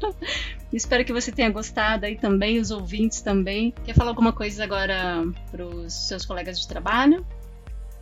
Espero 0.72 1.04
que 1.04 1.12
você 1.12 1.30
tenha 1.30 1.50
gostado 1.50 2.06
aí 2.06 2.16
também, 2.16 2.58
os 2.58 2.70
ouvintes 2.70 3.20
também. 3.20 3.74
Quer 3.84 3.94
falar 3.94 4.10
alguma 4.10 4.32
coisa 4.32 4.64
agora 4.64 5.22
para 5.50 5.66
os 5.66 6.08
seus 6.08 6.24
colegas 6.24 6.58
de 6.58 6.66
trabalho? 6.66 7.26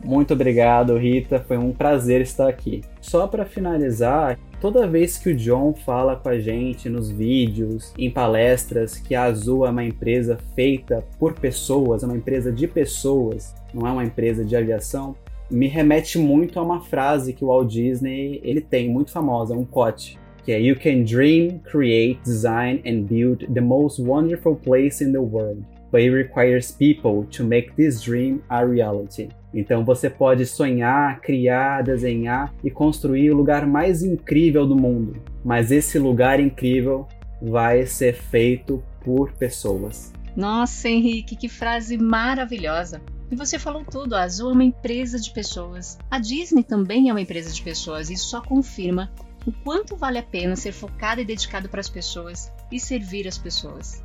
Muito 0.03 0.33
obrigado, 0.33 0.97
Rita. 0.97 1.39
Foi 1.39 1.57
um 1.57 1.71
prazer 1.71 2.21
estar 2.21 2.47
aqui. 2.47 2.81
Só 3.01 3.27
para 3.27 3.45
finalizar, 3.45 4.37
toda 4.61 4.87
vez 4.87 5.17
que 5.17 5.31
o 5.31 5.35
John 5.35 5.73
fala 5.73 6.15
com 6.15 6.29
a 6.29 6.39
gente 6.39 6.87
nos 6.89 7.09
vídeos, 7.09 7.93
em 7.97 8.09
palestras, 8.09 8.97
que 8.97 9.15
a 9.15 9.23
Azul 9.23 9.65
é 9.65 9.69
uma 9.69 9.83
empresa 9.83 10.37
feita 10.55 11.03
por 11.19 11.33
pessoas, 11.33 12.03
é 12.03 12.05
uma 12.05 12.17
empresa 12.17 12.51
de 12.51 12.67
pessoas, 12.67 13.55
não 13.73 13.87
é 13.87 13.91
uma 13.91 14.03
empresa 14.03 14.45
de 14.45 14.55
aviação, 14.55 15.15
me 15.49 15.67
remete 15.67 16.17
muito 16.17 16.59
a 16.59 16.63
uma 16.63 16.81
frase 16.81 17.33
que 17.33 17.43
o 17.43 17.47
Walt 17.47 17.69
Disney 17.69 18.41
ele 18.43 18.61
tem 18.61 18.89
muito 18.89 19.11
famosa, 19.11 19.53
um 19.53 19.63
cote, 19.63 20.19
que 20.43 20.51
é 20.51 20.61
You 20.61 20.77
can 20.77 21.03
dream, 21.03 21.59
create, 21.59 22.19
design 22.23 22.81
and 22.85 23.03
build 23.03 23.47
the 23.53 23.61
most 23.61 24.01
wonderful 24.01 24.55
place 24.55 25.03
in 25.03 25.11
the 25.11 25.19
world, 25.19 25.63
but 25.91 26.01
it 26.01 26.11
requires 26.11 26.71
people 26.71 27.25
to 27.31 27.43
make 27.43 27.73
this 27.75 28.01
dream 28.01 28.41
a 28.49 28.63
reality. 28.63 29.29
Então 29.53 29.83
você 29.83 30.09
pode 30.09 30.45
sonhar, 30.45 31.19
criar, 31.21 31.81
desenhar 31.81 32.53
e 32.63 32.69
construir 32.69 33.31
o 33.31 33.35
lugar 33.35 33.65
mais 33.65 34.03
incrível 34.03 34.65
do 34.65 34.75
mundo, 34.75 35.21
mas 35.43 35.71
esse 35.71 35.97
lugar 35.97 36.39
incrível 36.39 37.07
vai 37.41 37.85
ser 37.85 38.13
feito 38.13 38.83
por 39.03 39.31
pessoas. 39.33 40.11
Nossa, 40.35 40.89
Henrique, 40.89 41.35
que 41.35 41.49
frase 41.49 41.97
maravilhosa! 41.97 43.01
E 43.29 43.35
você 43.35 43.59
falou 43.59 43.83
tudo, 43.83 44.15
a 44.15 44.21
Azul 44.21 44.51
é 44.51 44.53
uma 44.53 44.63
empresa 44.63 45.19
de 45.19 45.31
pessoas. 45.31 45.97
A 46.09 46.19
Disney 46.19 46.63
também 46.63 47.09
é 47.09 47.11
uma 47.11 47.21
empresa 47.21 47.51
de 47.51 47.61
pessoas, 47.61 48.09
isso 48.09 48.29
só 48.29 48.41
confirma 48.41 49.11
o 49.45 49.51
quanto 49.63 49.95
vale 49.95 50.17
a 50.17 50.23
pena 50.23 50.55
ser 50.55 50.73
focado 50.73 51.21
e 51.21 51.25
dedicado 51.25 51.69
para 51.69 51.79
as 51.79 51.89
pessoas 51.89 52.51
e 52.71 52.79
servir 52.79 53.27
as 53.27 53.37
pessoas. 53.37 54.03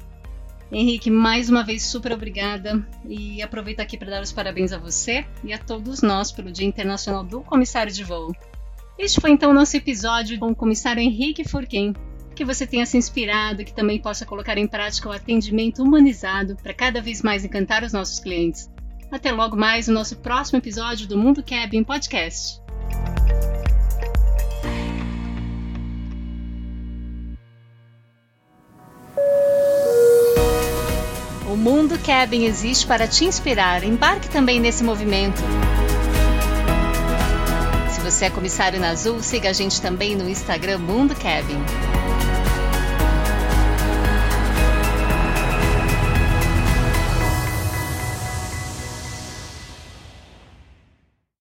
Henrique, 0.74 1.10
mais 1.10 1.50
uma 1.50 1.62
vez 1.62 1.82
super 1.82 2.12
obrigada 2.12 2.82
e 3.06 3.42
aproveito 3.42 3.80
aqui 3.80 3.98
para 3.98 4.08
dar 4.08 4.22
os 4.22 4.32
parabéns 4.32 4.72
a 4.72 4.78
você 4.78 5.26
e 5.44 5.52
a 5.52 5.58
todos 5.58 6.00
nós 6.00 6.32
pelo 6.32 6.50
Dia 6.50 6.66
Internacional 6.66 7.22
do 7.22 7.42
Comissário 7.42 7.92
de 7.92 8.02
Voo. 8.02 8.34
Este 8.98 9.20
foi 9.20 9.32
então 9.32 9.50
o 9.50 9.54
nosso 9.54 9.76
episódio 9.76 10.38
com 10.38 10.46
o 10.46 10.56
comissário 10.56 11.02
Henrique 11.02 11.46
Furquim. 11.46 11.92
Que 12.34 12.42
você 12.42 12.66
tenha 12.66 12.86
se 12.86 12.96
inspirado 12.96 13.60
e 13.60 13.64
que 13.66 13.74
também 13.74 14.00
possa 14.00 14.24
colocar 14.24 14.56
em 14.56 14.66
prática 14.66 15.10
o 15.10 15.12
atendimento 15.12 15.82
humanizado 15.82 16.56
para 16.56 16.72
cada 16.72 17.02
vez 17.02 17.20
mais 17.20 17.44
encantar 17.44 17.84
os 17.84 17.92
nossos 17.92 18.18
clientes. 18.18 18.70
Até 19.10 19.30
logo 19.30 19.54
mais 19.54 19.88
no 19.88 19.94
nosso 19.94 20.16
próximo 20.16 20.58
episódio 20.58 21.06
do 21.06 21.18
Mundo 21.18 21.44
Cabin 21.44 21.84
Podcast. 21.84 22.61
O 31.52 31.56
Mundo 31.56 31.98
Cabin 31.98 32.46
existe 32.46 32.86
para 32.86 33.06
te 33.06 33.26
inspirar. 33.26 33.84
Embarque 33.84 34.26
também 34.26 34.58
nesse 34.58 34.82
movimento. 34.82 35.42
Se 37.90 38.00
você 38.00 38.24
é 38.24 38.30
comissário 38.30 38.80
na 38.80 38.88
Azul, 38.88 39.22
siga 39.22 39.50
a 39.50 39.52
gente 39.52 39.78
também 39.82 40.16
no 40.16 40.26
Instagram 40.26 40.78
Mundo 40.78 41.14
Cabin. 41.14 41.58